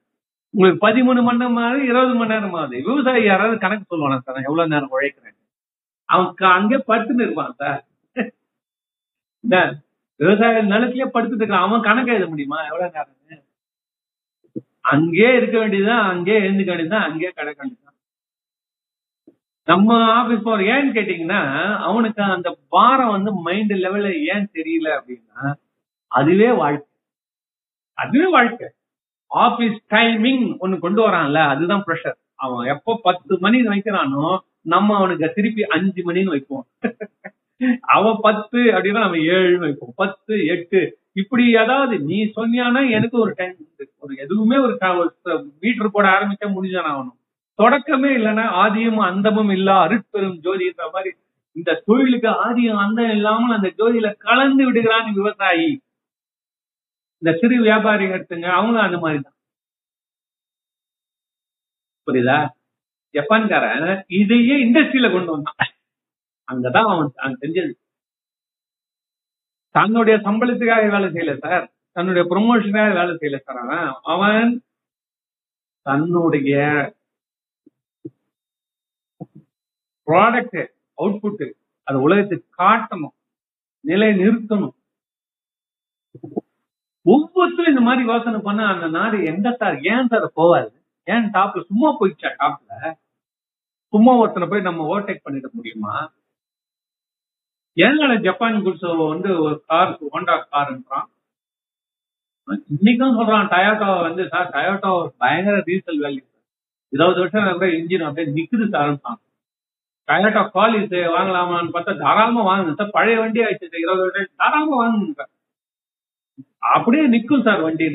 [0.54, 4.36] உங்களுக்கு பதிமூணு மணி நேரம் ஆகுது, இருபது மணி நேரம் ஆகுது விவசாயி யாராவது கணக்கு சொல்லுவானா சார்?
[4.36, 5.36] நான் எவ்வளவு நேரம் உழைக்கிறேன்
[6.08, 7.82] அவன் அங்கே படுத்துன்னு இருப்பான் சார்.
[10.20, 11.66] விவசாய நிலத்திலேயே படுத்துட்டு இருக்கான்.
[11.66, 12.58] அவன் கணக்கு எழுத முடியுமா?
[12.70, 13.16] எவ்வளவு நேரம்
[14.92, 17.89] அங்கேயே இருக்க வேண்டியதுதான் அங்கேயே எழுந்துக்க வேண்டியதுதான் அங்கேயே கிடக்க வேண்டியதுதான்.
[19.70, 21.40] நம்ம ஆபீஸ் போற ஏன்னு கேட்டீங்கன்னா
[21.80, 25.40] அவனுக்கு அந்த பாரம் வந்து மைண்ட் லெவல்ல ஏன் தெரியல அப்படின்னா
[26.10, 26.86] அதுவே வாழ்க்கை.
[27.98, 28.68] அதுவே வாழ்க்கை.
[29.30, 34.24] ஆபீஸ் டைமிங் ஒன்னு கொண்டு வரான்ல அதுதான் ப்ரெஷர் அவன் எப்போ பத்து மணின்னு வைக்கிறானோ
[34.66, 36.64] நம்ம அவனுக்கு திருப்பி அஞ்சு மணின்னு வைப்போம்.
[37.96, 39.94] அவன் பத்து அப்படின்னா நம்ம ஏழுன்னு வைப்போம்.
[39.96, 40.80] பத்து எட்டு.
[41.12, 43.56] இப்படி ஏதாவது நீ சொன்னியானா எனக்கு ஒரு டைம்
[44.00, 44.74] ஒரு எதுவுமே ஒரு
[45.60, 47.18] மீட்டர் போட ஆரம்பிச்சா முடிஞ்சான அவனும்?
[47.60, 51.10] தொடக்கமே இல்லைன்னா ஆதியும் அந்தமும் இல்லா அருட்பெரும் ஜோதின்ற மாதிரி
[51.56, 55.70] இந்த தொழிலுக்கு ஆதியும் அந்தம் இல்லாமல் அந்த ஜோதியில கலந்து விடுகிறான் விவசாயி.
[57.22, 59.36] இந்த சிறு வியாபாரி எடுத்துங்க அவங்களும் அந்த மாதிரி தான்
[62.06, 62.38] புரியுதா?
[63.14, 63.84] ஜப்பான்காரன்
[64.20, 65.72] இதையே இண்டஸ்ட்ரியில கொண்டு வந்தான்.
[66.48, 67.72] அங்கதான் அவன் அவன் செஞ்சது
[69.74, 71.64] தன்னுடைய சம்பளத்துக்காக வேலை செய்யல சார்.
[71.96, 73.84] தன்னுடைய ப்ரொமோஷனுக்காக வேலை செய்யல சார் அவன்.
[74.14, 74.52] அவன்
[75.86, 76.54] தன்னுடைய
[80.10, 80.60] ப்ராடக்ட்
[80.98, 81.46] அவுட்புட்டு
[81.86, 83.14] அது உலகத்துக்கு காட்டணும்.
[83.84, 84.76] நிலை நிறுத்தணும்.
[87.06, 90.70] ஒவ்வொருத்தரும் இந்த மாதிரி யோசனை பண்ண அந்த நாடு எந்த சார் ஏன் சார் போவாது
[91.06, 92.90] ஏன் டாப்ல சும்மா போயிடுச்சா டாப்ல
[93.92, 95.94] சும்மா ஒருத்தனை போய் நம்ம ஓவர்டேக் பண்ணிட முடியுமா?
[97.76, 101.08] ஏன் ஜப்பான் குட்ஸ் வந்து ஒரு கார் ஹோண்டா கார்ன்றான்
[102.74, 106.24] இன்னைக்கும் சொல்றான் டயோட்டா வந்து சார் டயோட்டா பயங்கர ரீசல் வேல்யூ
[106.92, 109.20] இருபது வருஷம் இன்ஜின் அப்படியே நிக்குது சார்ன்றான்
[110.10, 112.94] டயோட்டா காலிஸ் வாங்கலாமான்னு பார்த்தா தாராளமா வாங்குங்க சார்.
[112.98, 115.30] பழைய வண்டி ஆயிடுச்சு சார் இருபது வருஷம் தாராளமா வாங்குங்க சார்.
[116.76, 117.88] அப்படியே நிக்கும் சார் வண்டி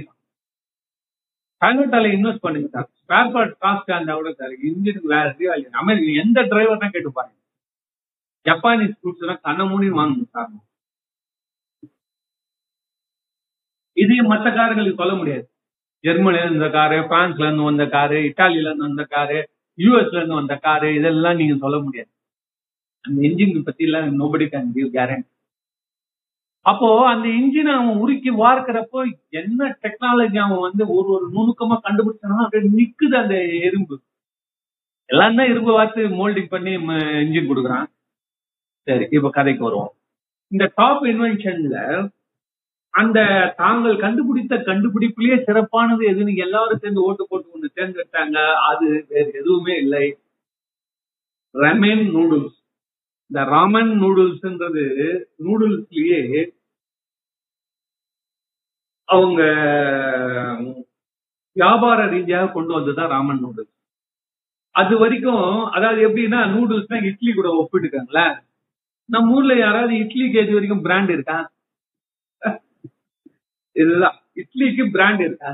[1.61, 2.87] டயோட்டால இன்வெஸ்ட் பண்ணுங்க சார்.
[3.01, 7.39] ஸ்பேர் பார்ட் காஸ்ட் அந்த கூட சார் இன்ஜினுக்கு வேற வேல்யூ அமெரிக்கா எந்த டிரைவர் தான் கேட்டு பாருங்க.
[8.45, 10.51] ஜப்பானீஸ் ஃப்ரூட்ஸ் எல்லாம் கண்ண மூடி வாங்குங்க சார்.
[13.97, 15.45] இதையும் மற்ற கார்களுக்கு சொல்ல முடியாது.
[16.03, 19.37] ஜெர்மனில இருந்த காரு பிரான்ஸ்ல இருந்து வந்த காரு இட்டாலியில இருந்து வந்த காரு
[19.77, 22.11] யூஎஸ்ல இருந்து வந்த காரு இதெல்லாம் நீங்க சொல்ல முடியாது.
[23.05, 25.29] அந்த இன்ஜின் பத்தி எல்லாம் நோபடி கேன் கிவ் கேரண்டி
[26.65, 28.99] அப்போ அந்த இன்ஜினை அவன் உருக்கி வார்க்கிறப்போ
[29.41, 33.35] என்ன டெக்னாலஜி அவன் வந்து ஒரு ஒரு நுணுக்கமா கண்டுபிடிச்சானோ அப்படியே நிக்குது அந்த
[33.67, 33.95] எறும்பு.
[35.09, 36.71] எல்லாம் தான் இரும்பு பார்த்து மோல்டிங் பண்ணி
[37.23, 37.87] இன்ஜின் கொடுக்குறான்.
[38.87, 39.91] சரி இப்ப கதைக்கு வருவோம்.
[40.51, 41.77] இந்த டாப் இன்வென்ஷன்ல
[42.95, 43.19] அந்த
[43.57, 48.37] தாங்கள் கண்டுபிடித்த கண்டுபிடிப்பிலேயே சிறப்பானது எதுன்னு எல்லாரும் சேர்ந்து ஓட்டு போட்டு ஒண்ணு தேர்ந்தெடுத்தாங்க.
[48.69, 50.05] அது வேறு எதுவுமே இல்லை.
[51.55, 52.57] ரமேன் நூடுல்ஸ்
[53.31, 54.83] இந்த ராமன் நூடுல்ஸ்ன்றது
[55.45, 56.19] நூடுல்ஸ்லயே
[59.09, 59.41] அவங்க
[61.55, 63.73] வியாபார ரீதியாக கொண்டு வந்ததுதான் ராமன் நூடுல்ஸ்
[64.75, 68.33] அது வரைக்கும் அதாவது எப்படின்னா நூடுல்ஸ்னா இட்லி கூட ஒப்பிட்டுக்காங்களேன்.
[69.09, 71.45] நம்ம ஊர்ல யாராவது இட்லி கேஜி வரைக்கும் பிராண்ட் இருக்கான்
[73.75, 74.17] இதுதான்.
[74.35, 75.51] இட்லிக்கு பிராண்ட் இருக்கா?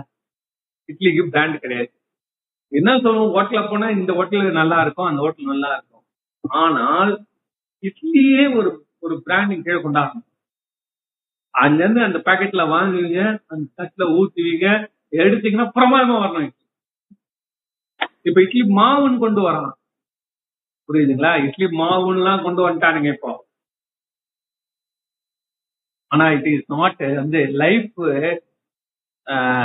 [0.89, 1.91] இட்லிக்கு பிராண்ட் கிடையாது.
[2.72, 3.34] என்ன சொல்லுவோம்?
[3.36, 6.03] ஹோட்டல்ல போனா இந்த ஹோட்டல் நல்லா இருக்கும் அந்த ஹோட்டல் நல்லா இருக்கும்.
[6.41, 7.11] ஆனால்
[7.84, 8.69] இட்லியே ஒரு
[8.99, 10.28] ஒரு பிராண்டிங் கீழே கொண்டாடணும்.
[11.49, 14.67] அங்கிருந்து அந்த பாக்கெட்ல வாங்குவீங்க அந்த தட்டுல ஊத்துவீங்க
[15.11, 16.65] எடுத்தீங்கன்னா பிரமாதமா வரணும் இட்லி.
[18.22, 19.78] இப்ப இட்லி மாவுன்னு கொண்டு வரலாம்.
[20.89, 21.32] புரியுதுங்களா?
[21.47, 23.32] இட்லி மாவுன்னுலாம் கொண்டு வந்துட்டானுங்க இப்போ.
[26.12, 27.99] ஆனா இட் இஸ் நாட் வந்து லைஃப்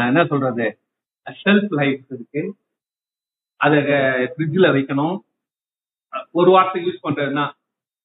[0.09, 0.67] என்ன சொல்றது?
[1.43, 2.43] ஷெல்ஃப் லைஃப் இருக்கு.
[3.61, 3.79] அதை
[4.33, 5.17] ஃப்ரிட்ஜில் வைக்கணும்.
[6.39, 7.47] ஒரு வாரத்துக்கு யூஸ் பண்றதுன்னா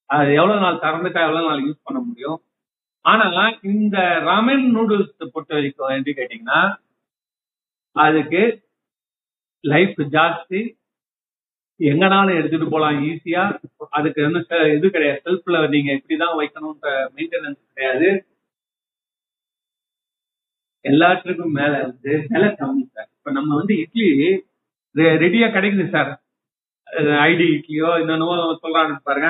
[0.10, 2.40] அது எவ்வளவு நாள் திறந்துட்டா எவ்வளவு நாள் யூஸ் பண்ண முடியும்?
[3.06, 3.26] ஆனா
[3.72, 3.98] இந்த
[4.30, 6.60] ராமன் நூடுல்ஸ் பொறுத்த வரைக்கும் என்று கேட்டீங்கன்னா
[7.96, 8.42] அதுக்கு
[9.74, 10.60] லைஃப் ஜாஸ்தி.
[11.80, 13.44] எங்கனாலும் எடுத்துட்டு போகலாம் ஈஸியா
[14.00, 14.42] அதுக்கு வந்து
[14.76, 15.22] இது கிடையாது.
[15.26, 18.10] செல்ஃப்ல நீங்க இப்படிதான் வைக்கணும்ன்ற மெயின்டெனன்ஸ் கிடையாது.
[20.86, 23.10] எல்லாத்துக்கும் மேல வந்து விலை கம்மி சார்.
[23.18, 24.08] இப்ப நம்ம வந்து இட்லி
[25.24, 26.12] ரெடியா கிடைக்குது சார்.
[27.28, 29.30] ஐடி இட்லியோ என்னென்னவோ சொல்றாங்க பாருங்க.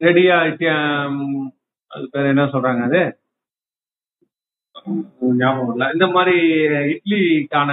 [0.00, 0.68] ரெடியா இட்லி
[1.90, 3.02] அது பேர் என்ன சொல்றாங்க அது?
[5.40, 6.36] ஞாபகம் இல்லை இந்த மாதிரி
[6.92, 7.70] இட்லிக்கான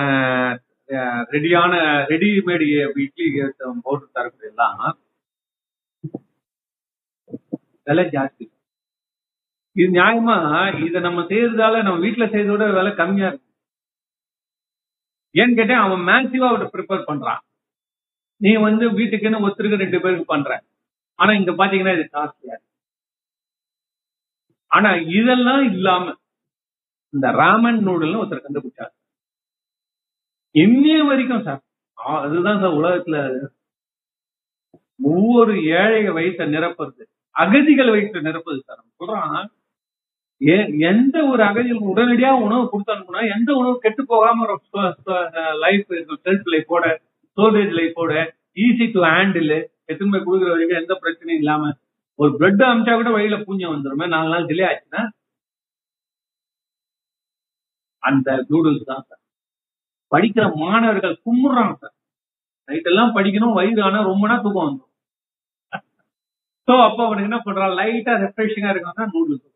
[1.34, 1.74] ரெடியான
[2.12, 2.68] ரெடிமேடு
[3.06, 3.28] இட்லி
[3.86, 4.82] போட்டு தரக்கூடிய எல்லாம்
[7.88, 8.46] விலை ஜாஸ்தி.
[9.76, 10.36] இது நியாயமா?
[10.88, 13.48] இத நம்ம செய்யறதால நம்ம வீட்டுல செய்யறத விட விலை கம்மியா இருக்கு.
[15.36, 17.42] ஏன்னு கேட்டேன் அவன் மேசிவா அவட ப்ரிப்பேர் பண்றான்.
[18.42, 20.52] நீ வந்து வீட்டுக்குன்னு ஒருத்தருக்கு ரெண்டு பேருக்கு பண்ற.
[21.20, 22.58] ஆனா இங்க பாத்தீங்கன்னா இது காஸ்ட்லியா
[24.72, 26.06] ஆனா இதெல்லாம் இல்லாம
[27.14, 28.94] இந்த ராமன் நூடுல்னு ஒருத்தர் கண்டுபிடிச்சார்.
[30.56, 31.62] இன்னைய வரைக்கும் சார்
[32.26, 33.18] அதுதான் சார் உலகத்துல
[35.12, 37.04] ஒவ்வொரு ஏழை வயிற்ற நிரப்புறது.
[37.36, 39.50] அகதிகள் வயிற்ற நிரப்புது சார் சொல்றான்
[40.90, 44.48] எந்த ஒரு அகதிகளுக்கு உடனடியா உணவு கொடுத்து அனுப்புனா எந்த உணவு கெட்டு போகாம
[45.64, 45.92] லைஃப்
[46.26, 46.86] செல்ஃப் லைஃபோட
[47.28, 48.14] ஸ்டோரேஜ் லைஃபோட
[48.66, 49.56] ஈஸி டு ஹேண்டில்
[49.92, 51.72] எத்தனை போய் கொடுக்குற வரைக்கும் எந்த பிரச்சனையும் இல்லாம
[52.20, 54.06] ஒரு பிரெட் அமிச்சா கூட வழியில பூஞ்சம் வந்துருமே.
[54.16, 55.02] நாலு நாள் டிலே ஆச்சுன்னா
[58.04, 59.22] அந்த நூடுல்ஸ் தான் சார்.
[60.12, 61.96] படிக்கிற மாணவர்கள் கும்பிடுறாங்க சார்.
[62.70, 64.92] நைட் எல்லாம் படிக்கணும் வயிறு ஆனா ரொம்ப நாள் தூக்கம் வந்துடும்
[66.68, 67.74] சோ அப்ப அவனுக்கு என்ன பண்றான்?
[67.80, 69.48] லைட்டா ரெஃப்ரெஷிங்கா இருக்காங்க நூடுல்ஸ்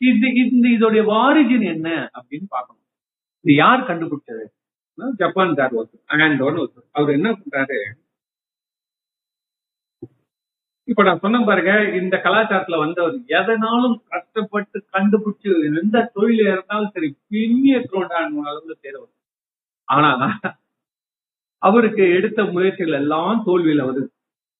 [0.00, 2.84] இது இந்த இதோடைய வாரிஜின் என்ன அப்படின்னு பார்க்கணும்.
[3.44, 4.44] இது யார் கண்டுபிடிச்சது?
[5.16, 6.88] ஜப்பான் கார் ஒருத்தர் ஆண்டோன்னு ஒருத்தர்.
[6.92, 7.78] அவர் என்ன பண்றாரு?
[10.88, 15.50] இப்ப நான் சொன்ன பாருங்க இந்த கலாச்சாரத்துல வந்தவர் எதனாலும் கஷ்டப்பட்டு கண்டுபிடிச்சு
[15.82, 19.04] எந்த தொழில இருந்தாலும் சரி பின்னிய தோண்டான அளவுல
[19.84, 20.10] ஆனா
[21.62, 24.08] அவருக்கு எடுத்த முயற்சிகள் எல்லாம் தோல்வியில வருது.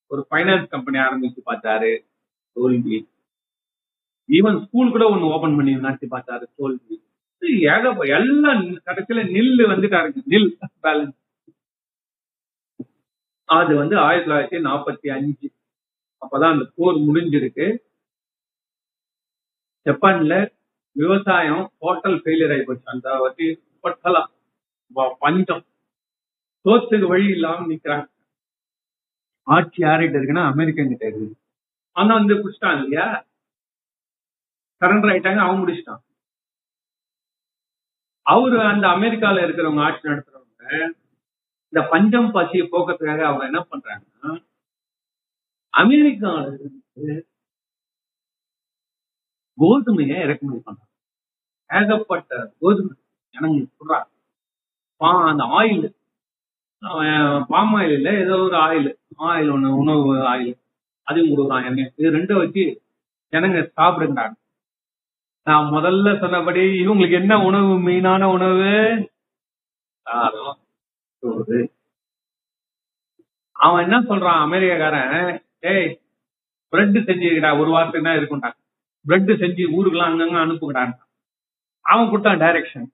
[0.06, 1.90] ஒரு பைனான்ஸ் கம்பெனி ஆரம்பிச்சு பார்த்தாரு
[2.56, 2.98] தோல்வி.
[4.36, 6.96] ஈவன் ஸ்கூல் கூட ஒண்ணு ஓபன் பண்ணி நடத்தி பார்த்தாரு தோல்வி.
[7.72, 10.50] ஏகப்ப எல்லாம் கடைசியில நில்லு வந்துட்டாருங்க நில்
[10.86, 11.16] பேலன்ஸ்
[13.48, 15.48] அது வந்து ஆயிரத்தி தொள்ளாயிரத்தி நாற்பத்தி அஞ்சு.
[16.22, 17.66] அப்பதான் அந்த போர் முடிஞ்சிருக்கு.
[19.86, 20.34] ஜப்பான்ல
[20.96, 22.92] விவசாயம் டோட்டல் ஃபெயிலியர் ஆகி போச்சு.
[22.94, 23.46] அந்த வட்டி
[23.84, 24.22] பட்டலா
[25.24, 25.64] பஞ்சம்.
[26.64, 28.06] சோத்துக்கு வழி இல்லாம நிக்கிறாங்க.
[29.46, 31.28] ஆட்சி யார்கிட்ட இருக்குன்னா அமெரிக்கன் கிட்ட இருக்கு
[31.96, 33.06] ஆனா வந்து குடிச்சிட்டான் இல்லையா?
[34.82, 36.02] சரண்டர் ஆயிட்டாங்க அவன் முடிச்சிட்டான்.
[38.26, 40.64] அவரு அந்த அமெரிக்கால இருக்கிறவங்க ஆட்சி நடத்துறவங்க
[41.72, 44.30] இந்த பஞ்சம் பசியை போக்கத்துக்காக அவங்க என்ன பண்றாங்கன்னா
[45.74, 47.14] அமெரிக்கால இருந்து
[49.58, 50.84] கோதுமையை இறக்குமதி பண்றாங்க.
[51.70, 52.94] ஏகப்பட்ட கோதுமை
[53.34, 54.08] எனக்கு சொல்றாங்க.
[55.00, 55.86] பா அந்த ஆயில்
[57.52, 58.90] பாம் ஆயில் இல்ல ஏதோ ஒரு ஆயில்
[59.30, 60.54] ஆயில் ஒண்ணு உணவு ஆயில்
[61.06, 61.66] அதையும் கொடுக்குறான்.
[61.68, 62.64] எண்ணெய் இது ரெண்டும் வச்சு
[63.32, 64.36] ஜனங்க சாப்பிடுங்கிறாங்க
[65.48, 67.72] நான் முதல்ல சொன்னபடி இவங்களுக்கு என்ன உணவு?
[67.86, 68.70] மெயினான உணவு?
[70.06, 70.56] சாதம்.
[71.22, 71.58] சோறு.
[73.56, 74.42] அவன் என்ன சொல்றான்?
[74.46, 75.14] அமெரிக்காக்காரன்
[75.72, 75.88] ஏய்
[76.72, 78.56] பிரெட் செஞ்சுக்கிட்டா ஒரு வாரத்துக்கு தான் இருக்கும்டான்
[79.04, 80.92] பிரெட் செஞ்சு ஊருக்குலாம் அங்கங்க அனுப்புகிறான்
[81.84, 82.86] அவன் கொடுத்தான் டைரக்ஷன்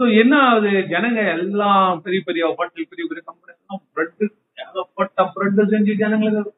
[0.00, 0.70] ஸோ என்ன ஆகுது?
[0.92, 4.24] ஜனங்க எல்லாம் பெரிய பெரிய ஹோட்டல் பெரிய பெரிய கம்பெனி எல்லாம் பிரெட்
[4.62, 6.52] ஏகப்பட்ட பிரெட் செஞ்சு ஜனங்களுக்கு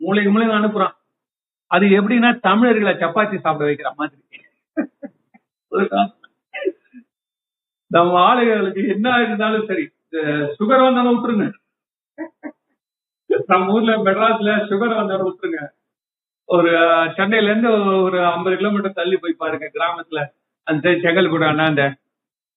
[0.00, 0.94] மூளைக்கு மூளைக்கு அனுப்புறான்.
[1.70, 4.31] அது எப்படின்னா தமிழர்களை சப்பாத்தி சாப்பிட வைக்கிற மாதிரி.
[7.90, 9.84] நம்ம ஆளுகளுக்கு என்ன இருந்தாலும் சரி
[10.58, 11.46] சுகர் வந்தாலும் விட்டுருங்க.
[13.50, 15.60] நம்ம ஊர்ல மெட்ராஸ்ல சுகர் வந்தாலும் விட்டுருங்க.
[16.48, 16.70] ஒரு
[17.16, 17.70] சென்னையில இருந்து
[18.06, 20.22] ஒரு ஐம்பது கிலோமீட்டர் தள்ளி போய் பாருங்க கிராமத்துல.
[20.66, 21.84] அந்த செங்கல் கூட அண்ணா அந்த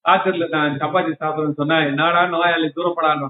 [0.06, 3.28] ஆத்தூர்ல நான் சப்பாத்தி சாப்பிடுறேன்னு சொன்னா என்னடா நோயாளி தூரப்படான்னு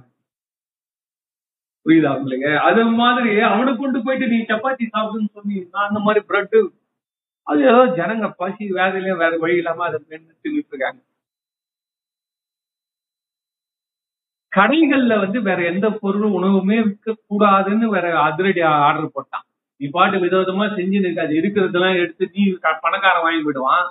[1.85, 2.51] புரியுதா உங்களுக்கு?
[2.67, 6.59] அது மாதிரி அவனுக்கு கொண்டு போயிட்டு நீ சப்பாத்தி சாப்பிடுன்னு சொன்னீங்க நான் அந்த மாதிரி பிரெட்டு
[7.47, 11.01] அது ஏதோ ஜனங்க பசி வேதையிலயும் வேற வழி இல்லாம அதை நின்றுட்டு இருக்காங்க
[14.51, 19.45] கடைகள்ல வந்து வேற எந்த பொருளும் உணவுமே விற்க கூடாதுன்னு வேற அதிரடி ஆர்டர் போட்டான்.
[19.81, 22.43] நீ பாட்டு விதவிதமா செஞ்சு நிற்கு அது இருக்கிறதெல்லாம் எடுத்து நீ
[22.85, 23.85] பணக்காரன் வாங்கி போயிடுவான்.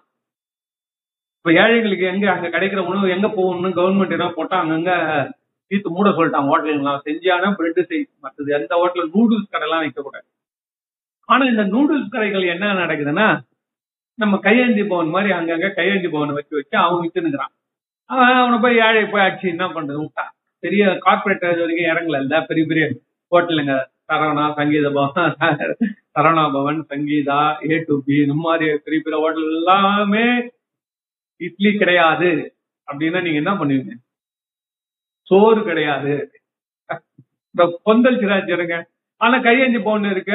[1.38, 4.92] இப்ப ஏழைகளுக்கு எங்க அங்க கிடைக்கிற உணவு எங்க போகணும்னு கவர்மெண்ட் என்ன போட்டா அங்கங்க
[5.70, 10.26] தீர்த்து மூட சொல்லிட்டான் ஹோட்டலுங்களாம் செஞ்சானா பிரெட் செய் மற்றது எந்த ஹோட்டல் நூடுல்ஸ் கடைலாம் வைக்கக்கூடாது.
[11.28, 13.26] ஆனா இந்த நூடுல்ஸ் கடைகள் என்ன நடக்குதுன்னா
[14.18, 17.52] நம்ம கையேந்தி பவன் மாதிரி அங்கங்க கையேந்தி பவனை வச்சு வச்சு அவன் வித்துனுங்கிறான்
[18.10, 20.00] அவன் அவனை போய் ஏழை போய் ஆச்சு என்ன பண்றது?
[20.02, 20.32] விட்டான்.
[20.62, 22.20] பெரிய கார்பரேட் வரைக்கும் இறங்கல.
[22.24, 22.84] இல்ல பெரிய பெரிய
[23.32, 23.74] ஹோட்டலுங்க.
[24.08, 25.34] Saravana Sangeetha Bhavan
[26.14, 27.38] Saravana Bhavan Sangeetha
[27.70, 30.26] A to B இந்த மாதிரி பெரிய பெரிய ஹோட்டல் எல்லாமே
[31.40, 32.30] இட்லி கிடையாது.
[32.88, 33.94] அப்படின்னா நீங்க என்ன பண்ணுவீங்க?
[35.30, 36.14] சோறு கிடையாது.
[37.54, 38.76] இந்த பொந்தல் சிராச்சிருங்க
[39.24, 40.32] ஆனா கையேந்தி பவுன் இருக்க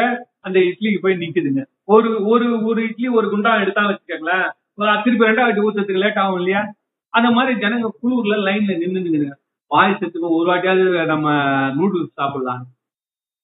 [0.48, 1.62] அந்த இட்லிக்கு போய் நிக்குதுங்க.
[1.94, 4.48] ஒரு ஒரு ஒரு இட்லி ஒரு குண்டா எடுத்தா வச்சுக்கோங்களேன்.
[4.80, 6.62] ஒரு திருப்பி ரெண்டாவது ஊத்தத்துக்கு லேட் ஆகும் இல்லையா?
[7.14, 9.30] அந்த மாதிரி ஜனங்க குளூர்ல லைன்ல நின்று
[9.72, 11.28] பாயசத்துக்கு ஒரு வாட்டியாவது நம்ம
[11.80, 12.64] நூடுல்ஸ் சாப்பிடலாம்.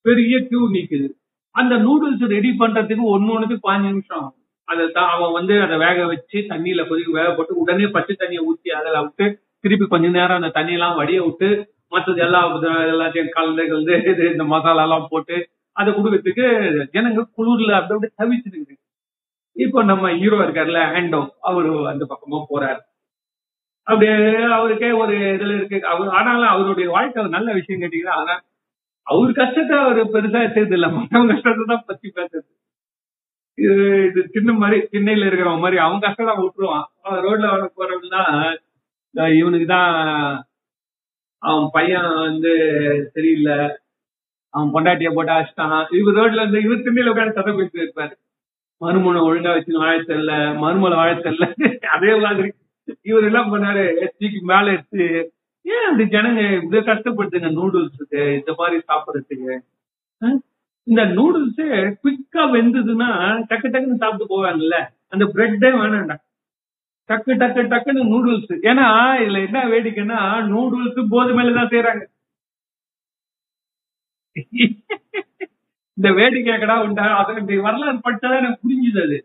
[0.05, 1.07] பெரிய கியூ நிக்குது.
[1.55, 4.39] அந்த நூடுல்ஸ் ரெடி பண்றதுக்கு ஒன்னு ஒண்ணுக்கு பாஞ்சு நிமிஷம் ஆகும்.
[4.67, 8.69] அதை தான் அவன் வந்து அதை வேக வச்சு தண்ணியில கொதிக்க வேக போட்டு உடனே பச்சை தண்ணியை ஊற்றி
[8.79, 9.25] அதில் விட்டு
[9.63, 11.49] திருப்பி கொஞ்ச நேரம் அந்த தண்ணியெல்லாம் வடிய விட்டு
[11.91, 12.39] மற்றது எல்லா
[12.93, 15.37] எல்லாத்தையும் கலந்து கலந்து இது இந்த மசாலா எல்லாம் போட்டு
[15.75, 16.45] அதை கொடுக்கறதுக்கு
[16.95, 18.75] ஜனங்க குளிர்ல அப்படி அப்படி தவிச்சிருக்கு
[19.55, 21.19] இப்போ நம்ம ஹீரோ இருக்காருல்ல ஹேண்டோ
[21.49, 22.81] அவரு அந்த பக்கமா போறாரு.
[23.87, 24.15] அப்படியே
[24.57, 25.77] அவருக்கே ஒரு இதுல இருக்கு.
[25.91, 28.35] அவர் ஆனாலும் அவருடைய வாழ்க்கை நல்ல விஷயம் கேட்டீங்கன்னா ஆனா
[29.07, 30.87] அவர் கஷ்டத்தை அவர் பெருசா எடுத்தது இல்ல.
[30.97, 32.47] மற்றவங்க கஷ்டத்தை தான் பத்தி பேசுறது.
[33.57, 33.75] இது
[34.09, 36.85] இது சின்ன மாதிரி திண்ணையில இருக்கிறவங்க மாதிரி அவன் கஷ்டம் தான் விட்டுருவான்.
[37.05, 38.31] அவன் ரோட்ல வர போறவங்க தான்
[39.39, 39.89] இவனுக்கு தான்
[41.49, 42.51] அவன் பையன் வந்து
[43.13, 43.57] சரியில்லை
[44.53, 48.13] அவன் பொண்டாட்டிய போட்டு அடிச்சிட்டான் இவர் ரோட்ல இருந்து இவர் திண்ணில உட்காந்து கதை பேசிட்டு இருப்பாரு.
[48.83, 50.33] மருமனை ஒழுங்கா வச்சு வாழ தெரியல.
[50.63, 51.47] மருமலை வாழ தெரியல.
[51.95, 52.49] அதே மாதிரி
[53.11, 53.83] இவர் எல்லாம் பண்ணாரு?
[54.17, 55.05] தூக்கி மேல எடுத்து
[55.73, 56.41] ஏன் அப்படி ஜனங்க?
[56.57, 59.55] இப்படி கஷ்டப்படுத்துங்க நூடுல்ஸுக்கு இந்த மாதிரி சாப்பிடறதுக்கு.
[60.89, 61.63] இந்த நூடுல்ஸ்
[62.03, 63.09] குயிக்கா வெந்ததுன்னா
[63.49, 64.77] டக்கு டக்குன்னு சாப்பிட்டு போவாங்கல்ல
[65.13, 66.15] அந்த பிரெட்டே வேணாம்டா.
[67.09, 68.85] டக்கு டக்கு டக்குன்னு நூடுல்ஸ் ஏன்னா
[69.23, 70.19] இதுல என்ன வேடிக்கைன்னா
[70.53, 72.03] நூடுல்ஸ் கோதுமையில தான் செய்யறாங்க
[75.97, 77.05] இந்த வேடிக்கை கடா உண்டா?
[77.19, 79.17] அது இந்த வரலாறு படிச்சதா எனக்கு புரிஞ்சுது அது.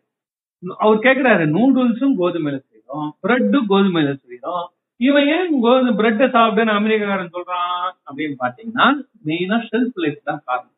[0.84, 4.66] அவர் கேக்குறாரு நூடுல்ஸும் கோதுமையில செய்யறோம் பிரெட்டும் கோதுமையில செய்யறோம்
[5.00, 7.76] இவன் ஏன் கோதுமை பிரெட்டை சாப்பிடுன்னு அமெரிக்காரன் சொல்றான்
[8.08, 8.86] அப்படின்னு பாத்தீங்கன்னா
[9.28, 10.74] மெயினா ஷெல்ஃப் லைஃப் தான் காரணம்.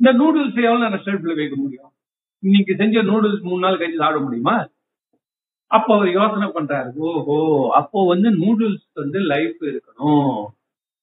[0.00, 1.92] இந்த நூடுல்ஸ் எவ்வளவு நேரம் ஷெல்ஃப்ல வைக்க முடியும்?
[2.42, 4.56] இன்னைக்கு செஞ்ச நூடுல்ஸ் மூணு நாள் கழிச்சு சாப்பிட முடியுமா?
[5.72, 10.46] அப்போ அவர் யோசனை பண்றாரு ஓஹோ அப்போ வந்து நூடுல்ஸ் வந்து லைஃப் இருக்கணும்.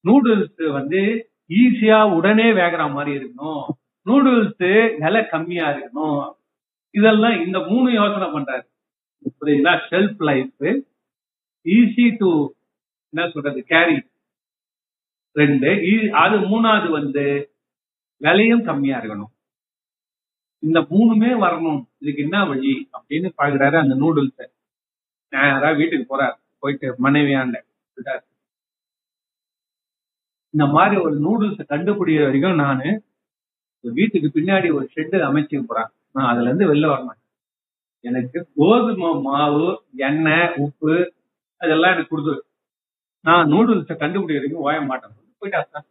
[0.04, 3.66] நூடுல்ஸ் வந்து ஈஸியா உடனே வேகிற மாதிரி இருக்கணும்.
[4.06, 6.32] நூடுல்ஸ் விலை கம்மியா இருக்கணும்.
[6.92, 8.68] இதெல்லாம் இந்த மூணு யோசனை பண்றாரு.
[9.42, 10.86] புரியுதுங்களா ஷெல்ஃப் லைஃப்
[11.64, 12.52] ஈஸி டு
[13.10, 14.02] என்ன சொல்றது கேரி
[15.34, 17.54] ரெண்டு ஈ- அது மூணாவது வந்து
[18.18, 19.38] விலையும் கம்மியா இருக்கணும்.
[20.60, 21.86] இந்த மூணுமே வரணும்.
[22.00, 22.90] இதுக்கு என்ன வழி?
[22.94, 24.58] அப்படின்னு பாக்குறாரு அந்த நூடுல்ஸை
[25.34, 27.58] நேரா வீட்டுக்கு போறாரு போயிட்டு மனைவியாண்ட
[27.88, 28.24] சொல்லிட்டாரு.
[30.54, 32.88] இந்த மாதிரி ஒரு நூடுல்ஸ் கண்டுபிடிக்கிற வரைக்கும் நானு
[33.84, 37.18] வீட்டுக்கு பின்னாடி ஒரு ஷெட்டு அமைச்சு போறேன் நான் அதுல இருந்து வெளில வரணும்
[38.06, 39.68] எனக்கு கோதுமை மாவு
[40.08, 40.94] எண்ணெய் உப்பு
[41.62, 42.40] அதெல்லாம் எனக்கு கொடுத்துரு
[43.26, 45.16] நான் நூடுல்ஸை கண்டுபிடிக்கிற வரைக்கும் ஓய மாட்டேன்.
[45.42, 45.82] போயிட்டா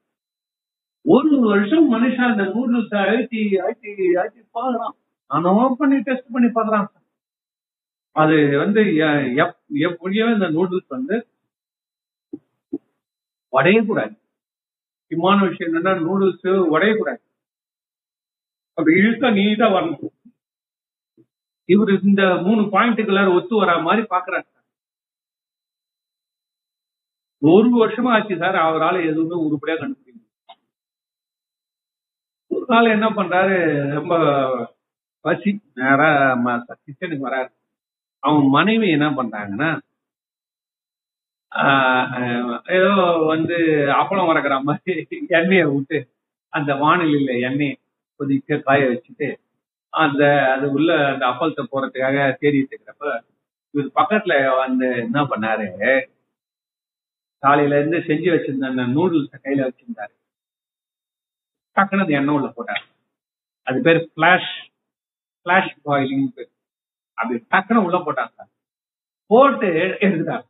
[1.05, 4.95] ஒரு வருஷம் மனுஷன் அந்த நூடுல்ஸ் அழுத்தி அழுத்தி அழுத்தி பாக்குறான்
[5.30, 7.05] நானும் பண்ணி டெஸ்ட் பண்ணி பாக்குறான் சார்
[8.23, 9.59] அது வந்து எ- எப்-
[9.89, 11.16] எப்படியோ இந்த நூடுல்ஸ் வந்து
[13.53, 14.14] உடையக்கூடாது
[14.99, 17.23] முக்கியமான விஷயம் என்னன்னா நூடுல்ஸ் உடையக்கூடாது
[18.79, 20.14] அப்படி இழுத்தா நீட்டா வரணும்.
[21.69, 24.64] இவரு இந்த மூணு பாயிண்ட்டுக்குள்ள ஒத்து வரா மாதிரி பாக்குறாரு சார்.
[27.43, 30.16] ஒரு வருஷமா ஆச்சு சார் அவரால எதுவுமே உருப்படியா கண்டுபிடிக்க
[32.51, 33.57] ஒரு நாள் என்ன பண்றாரு
[33.99, 34.14] ரொம்ப
[35.25, 35.51] பசி
[35.81, 36.09] நேரா
[36.85, 37.51] கிச்சனுக்கு வராரு.
[38.23, 39.71] அவங்க மனைவி என்ன பண்றாங்கன்னா
[41.53, 42.14] ஆஹ்
[42.69, 42.93] ஏதோ
[43.27, 43.57] வந்து
[44.01, 44.95] அப்பளம் வறக்கிற மாதிரி
[45.39, 45.99] எண்ணெயை விட்டு
[46.53, 47.75] அந்த வானிலையில எண்ணெயை
[48.21, 49.29] கொதிக்க காய வச்சுட்டு
[49.93, 53.12] அந்த அது உள்ள அந்த அப்பளத்தை போறதுக்காக தேடிட்டு இருக்கிறப்ப
[53.75, 55.66] இவர் பக்கத்துல வந்து என்ன பண்ணாரு?
[57.43, 60.14] காலையில இருந்து செஞ்சு வச்சிருந்த அந்த நூடுல்ஸ கையில வச்சிருந்தாரு.
[61.77, 62.85] டக்குனு அந்த எண்ணெய் உள்ள போட்டாரு.
[63.66, 64.53] அது பேர் பிளாஷ்
[65.47, 66.29] பிளாஷ் பாயிலிங்
[67.21, 68.33] அப்படி டக்குனு உள்ள போட்டாங்க.
[68.39, 68.53] சார்
[69.31, 69.69] போட்டு
[70.05, 70.47] எடுத்துட்டாங்க.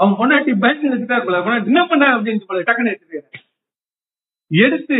[0.00, 3.48] அவன் பொண்டாட்டி பயந்து எடுத்துட்டாரு போல என்ன பண்ண அப்படின்னு போல டக்குன்னு எடுத்துட்டு
[4.50, 4.96] எடுத்து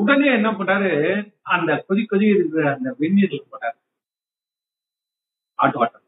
[0.00, 0.90] உடனே என்ன பண்ணாரு
[1.54, 3.76] அந்த கொதி கொதி இருக்கிற அந்த வெந்நீர்ல போட்டாரு.
[5.58, 6.00] ஆட்டு வாட்டர்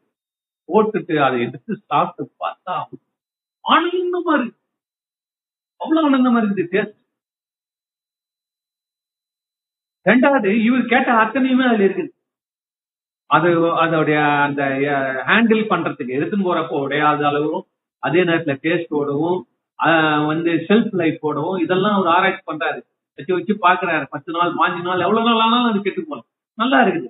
[0.69, 2.75] போட்டுட்டு அதை எடுத்து சாப்பிட்டு பார்த்தா
[3.65, 4.59] ஆனந்தமா இருக்கு.
[5.81, 6.97] அவ்வளவு ஆனந்தமா இருக்குது டேஸ்ட்
[10.09, 12.11] ரெண்டாவது இவர் கேட்ட அத்தனையுமே அதுல இருக்குது.
[13.29, 13.49] அது
[13.83, 14.17] அதோடைய
[14.47, 14.61] அந்த
[15.29, 17.63] ஹேண்டில் பண்றதுக்கு எடுத்துன்னு போறப்போ உடையாத அளவும்
[18.03, 19.39] அதே நேரத்துல டேஸ்டோடவும்
[20.31, 22.79] வந்து செல்ஃப் லைஃபோடவும் இதெல்லாம் அவர் ஆராய்ச்சி பண்றாரு.
[23.19, 24.05] வச்சு வச்சு பாக்குறாரு.
[24.13, 27.09] பத்து நாள் பாஞ்சு நாள் எவ்வளவு நாள் ஆனாலும் அது கெட்டு போகலாம் நல்லா இருக்குது.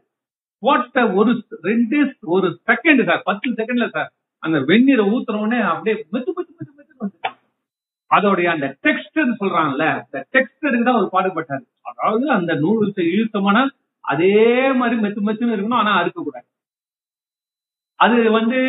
[0.63, 1.31] போட்ட ஒரு
[1.69, 1.97] ரெண்டு
[2.35, 4.09] ஒரு செகண்ட் சார் பத்து செகண்ட்ல சார்
[4.43, 7.17] அந்த வெந்நீரை ஊத்துற உடனே அப்படியே மெத்து மெத்து மெத்து மெத்து வந்து
[8.11, 11.63] அதோடைய அந்த டெக்ஸ்டர் சொல்றாங்கல்ல அந்த டெக்ஸ்டருக்கு தான் அவர் பாடுபட்டாரு.
[11.89, 13.57] அதாவது அந்த நூடுல்ஸை இழுத்தமான
[14.05, 14.33] அதே
[14.79, 16.47] மாதிரி மெத்து மெத்துன்னு இருக்கணும் ஆனா அறுக்கக்கூடாது
[17.99, 18.59] அது வந்து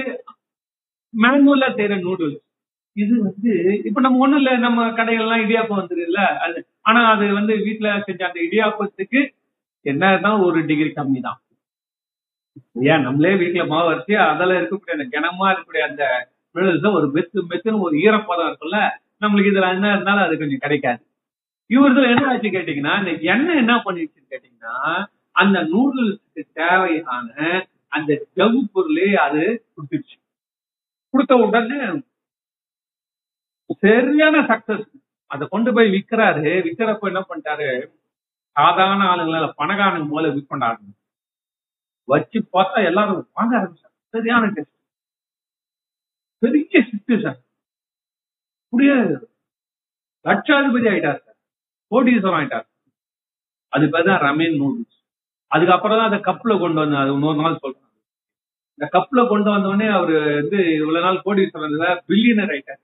[1.14, 2.42] மேனுவலா செய்யற நூடுல்ஸ்
[2.96, 3.52] இது வந்து
[3.88, 6.58] இப்ப நம்ம ஒண்ணும் இல்ல நம்ம கடைகள்லாம் இடியாப்பம் வந்துருதுல்ல அது
[6.88, 9.20] ஆனா அது வந்து வீட்டுல செஞ்ச அந்த இடியாப்பத்துக்கு
[9.86, 11.38] என்ன இருந்தாலும் ஒரு டிகிரி கம்மி தான்.
[12.86, 16.04] ஏன் நம்மளே வீட்டுல மாவு அரைச்சி அதில் இருக்கக்கூடிய அந்த கனமா இருக்கக்கூடிய அந்த
[16.54, 18.78] நூடுல்ஸ் ஒரு மெத்து மெத்துன்னு ஒரு ஈரப்பதம் இருக்குல்ல
[19.22, 21.00] நம்மளுக்கு இதுல என்ன இருந்தாலும் அது கொஞ்சம் கிடைக்காது.
[21.70, 24.74] இவர்கள் என்ன ஆச்சு கேட்டீங்கன்னா இந்த எண்ணெய் என்ன பண்ணிடுச்சுன்னு கேட்டீங்கன்னா
[25.36, 27.30] அந்த நூடுல்ஸுக்கு தேவையான
[27.96, 29.42] அந்த ஜவு பொருளே அது
[29.74, 30.16] கொடுத்துருச்சு
[31.14, 31.80] கொடுத்த உடனே
[33.84, 34.86] சரியான சக்சஸ்
[35.30, 37.68] அதை கொண்டு போய் விற்கிறாரு விற்கிறப்ப என்ன பண்ணிட்டாரு?
[38.56, 40.84] சாதாரண ஆளுங்களால பணக்காரனுக்கு மூல விற்கொண்டாரு
[42.08, 43.94] வச்சு பார்த்தா எல்லாரும் வாங்க ஆரம்பிச்சாங்க.
[44.14, 44.74] சரியான டெஸ்ட்
[46.42, 47.40] பெரிய சுச்சுவேஷன் சார்
[48.72, 49.14] புரியாது.
[50.24, 51.38] லட்சாதிபதி ஆயிட்டார் சார்.
[51.92, 52.66] கோடீஸ்வரம் ஆயிட்டார்.
[53.72, 54.95] அது பேர் தான் ரமேன் நூடுல்ஸ்.
[55.50, 57.02] அதுக்கப்புறம் தான் அதை கப்ல கொண்டு வந்தேன்.
[57.02, 57.84] அது இன்னொரு நாள் சொல்றாங்க
[58.78, 61.76] இந்த கப்ல கொண்டு வந்த உடனே அவரு வந்து இவ்வளவு நாள் கோடீஸ்வரன்
[62.08, 62.82] பில்லியனர் ஆயிட்டாரு.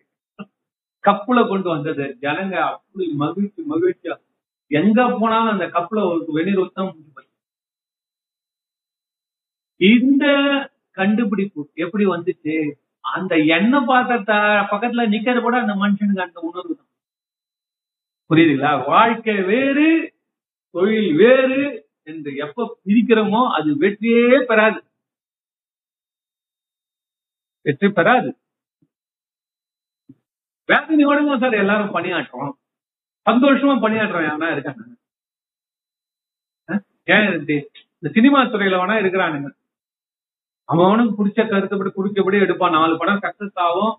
[1.04, 2.04] கப்புல கொண்டு வந்தது.
[2.24, 4.14] ஜனங்க அப்படி மகிழ்ச்சி மகிழ்ச்சியா.
[4.70, 6.92] எங்க போனாலும் அந்த கப்புல ஒரு வெந்நீர் ஊத்தம்
[9.80, 10.24] இந்த
[10.96, 12.54] கண்டுபிடிப்பு எப்படி வந்துச்சு?
[13.04, 14.36] அந்த எண்ணெய் பாத்திரத்தை
[14.72, 16.88] பக்கத்துல நிக்கிறது கூட அந்த மனுஷனுக்கு அந்த உணர்வு தான்.
[18.30, 18.72] புரியுதுங்களா?
[18.86, 19.88] வாழ்க்கை வேறு
[20.74, 21.60] தொழில் வேறு
[22.06, 24.78] என்று எப்ப பிரிக்கிறோமோ அது வெற்றியே பெறாது.
[27.66, 28.30] வெற்றி பெறாது.
[30.68, 32.54] வேதனையோட சார் எல்லாரும் பணியாற்றுறோம்
[33.26, 34.82] சந்தோஷமா பணியாற்றோம் யாரா இருக்காங்க?
[37.14, 39.48] ஏன் இந்த சினிமா துறையில வேணா இருக்கிறானுங்க.
[40.68, 42.76] அவனுக்கு பிடிச்ச கருத்துப்படி குடிச்சபடி எடுப்பான்.
[42.78, 43.94] நாலு படம் சக்சஸ் ஆகும்.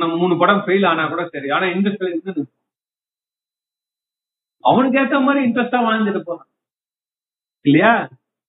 [0.00, 1.48] நம்ம மூணு படம் ஃபெயில் ஆனா கூட சரி.
[1.56, 2.42] ஆனா இன்ட்ரெஸ்ட்
[4.64, 6.48] அவனுக்கு ஏத்த மாதிரி இன்ட்ரெஸ்டா வாழ்ந்துட்டு போறான்
[7.64, 7.92] இல்லையா?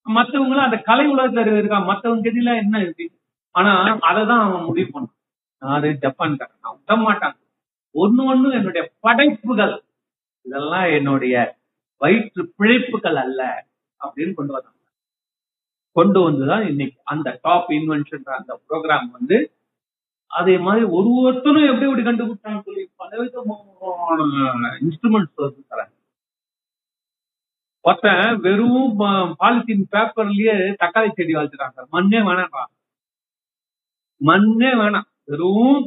[0.07, 1.78] மத்தவங்களும் அந்த கலை உலகத்துல இருக்கா?
[1.80, 3.05] மத்தவங்க கதியில என்ன இருக்கு?
[3.55, 3.72] ஆனா
[4.11, 5.16] அததான் அவன் முடிவு பண்ணான்.
[5.61, 6.59] யாரு ஜப்பான்காரன்.
[6.61, 7.36] நான் விட மாட்டான்.
[7.95, 9.76] ஒன்னு ஒண்ணு என்னுடைய படைப்புகள்.
[10.41, 11.36] இதெல்லாம் என்னுடைய
[11.97, 13.41] வயிற்று பிழைப்புகள் அல்ல
[14.05, 14.74] அப்படின்னு கொண்டு வந்தாங்க
[15.91, 19.38] கொண்டு வந்துதான் இன்னைக்கு அந்த டாப் இன்வென்ஷன் அந்த ப்ரோக்ராம் வந்து
[20.39, 25.95] அதே மாதிரி ஒரு ஒருத்தரும் எப்படி எப்படி கண்டுபிடிச்சான்னு சொல்லி பல விதமான இன்ஸ்ட்ருமெண்ட்ஸ் வந்து தராங்க.
[27.86, 28.93] ஒருத்தன் வெறும்
[29.41, 32.71] பாலித்தீன் பேப்பர்லயே தக்காளி செடி வளர்த்துறாங்க மண்ணே வேணாம்
[34.21, 35.07] மண்ணே வேணாம்.
[35.29, 35.83] வெறும்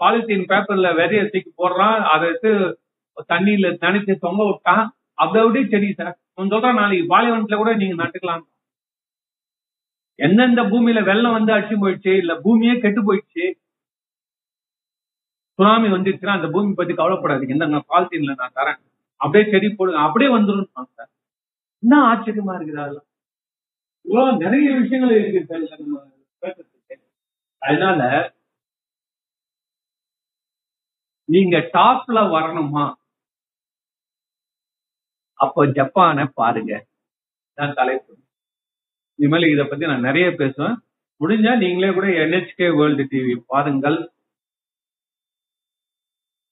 [0.00, 2.00] பாலித்தீன் பேப்பர்ல விதைய தூக்கி போடுறான்.
[2.12, 2.50] அதை எடுத்து
[3.32, 4.84] தண்ணியில நனைச்சு தொங்க விட்டான்.
[5.22, 6.16] அதை அப்படியே செடி சார்.
[6.36, 8.44] கொஞ்சம் சொல்றான் நாளைக்கு பாலைவனத்துல கூட நீங்க நட்டுக்கலாம்
[10.18, 13.44] எந்தெந்த பூமியில வெள்ளம் வந்து அடிச்சு போயிடுச்சு இல்ல பூமியே கெட்டு போயிடுச்சு
[15.58, 17.54] சுனாமி வந்துருச்சுன்னா அந்த பூமி பத்தி கவலைப்படாதீங்க.
[17.56, 18.80] இந்த பாலித்தீன்ல நான் தரேன்.
[19.20, 21.10] அப்படியே செடி போடுங்க அப்படியே வந்துடும் சார்.
[21.84, 23.08] என்ன ஆச்சரியமா இருக்குது அதெல்லாம்
[24.00, 26.00] இவ்வளவு நிறைய விஷயங்கள் இருக்கு நம்ம
[26.42, 26.94] பேசுறதுக்கு.
[27.58, 28.00] அதனால
[31.24, 32.94] நீங்க டாப்ல வரணுமா?
[35.32, 36.86] அப்போ ஜப்பானை பாருங்க.
[37.54, 38.12] நான் தலைப்பு.
[39.14, 40.76] இனிமேல் இதை பத்தி நான் நிறைய பேசுவேன்.
[41.20, 43.98] முடிஞ்சா நீங்களே கூட என்ஹெச்கே வேர்ல்டு டிவி பாருங்கள்.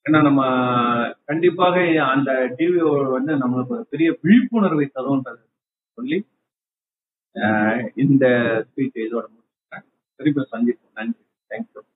[0.04, 0.42] ஏன்னா நம்ம
[1.24, 2.78] கண்டிப்பாக அந்த டிவி
[3.10, 5.44] வந்து நம்மளுக்கு ஒரு பெரிய விழிப்புணர்வை தரும்ன்றது
[5.94, 6.18] சொல்லி
[8.04, 8.24] இந்த
[8.68, 9.84] ஸ்பீச் இதோட முடிச்சுக்கிறேன்.
[10.16, 11.91] திருப்பி சந்திப்போம்.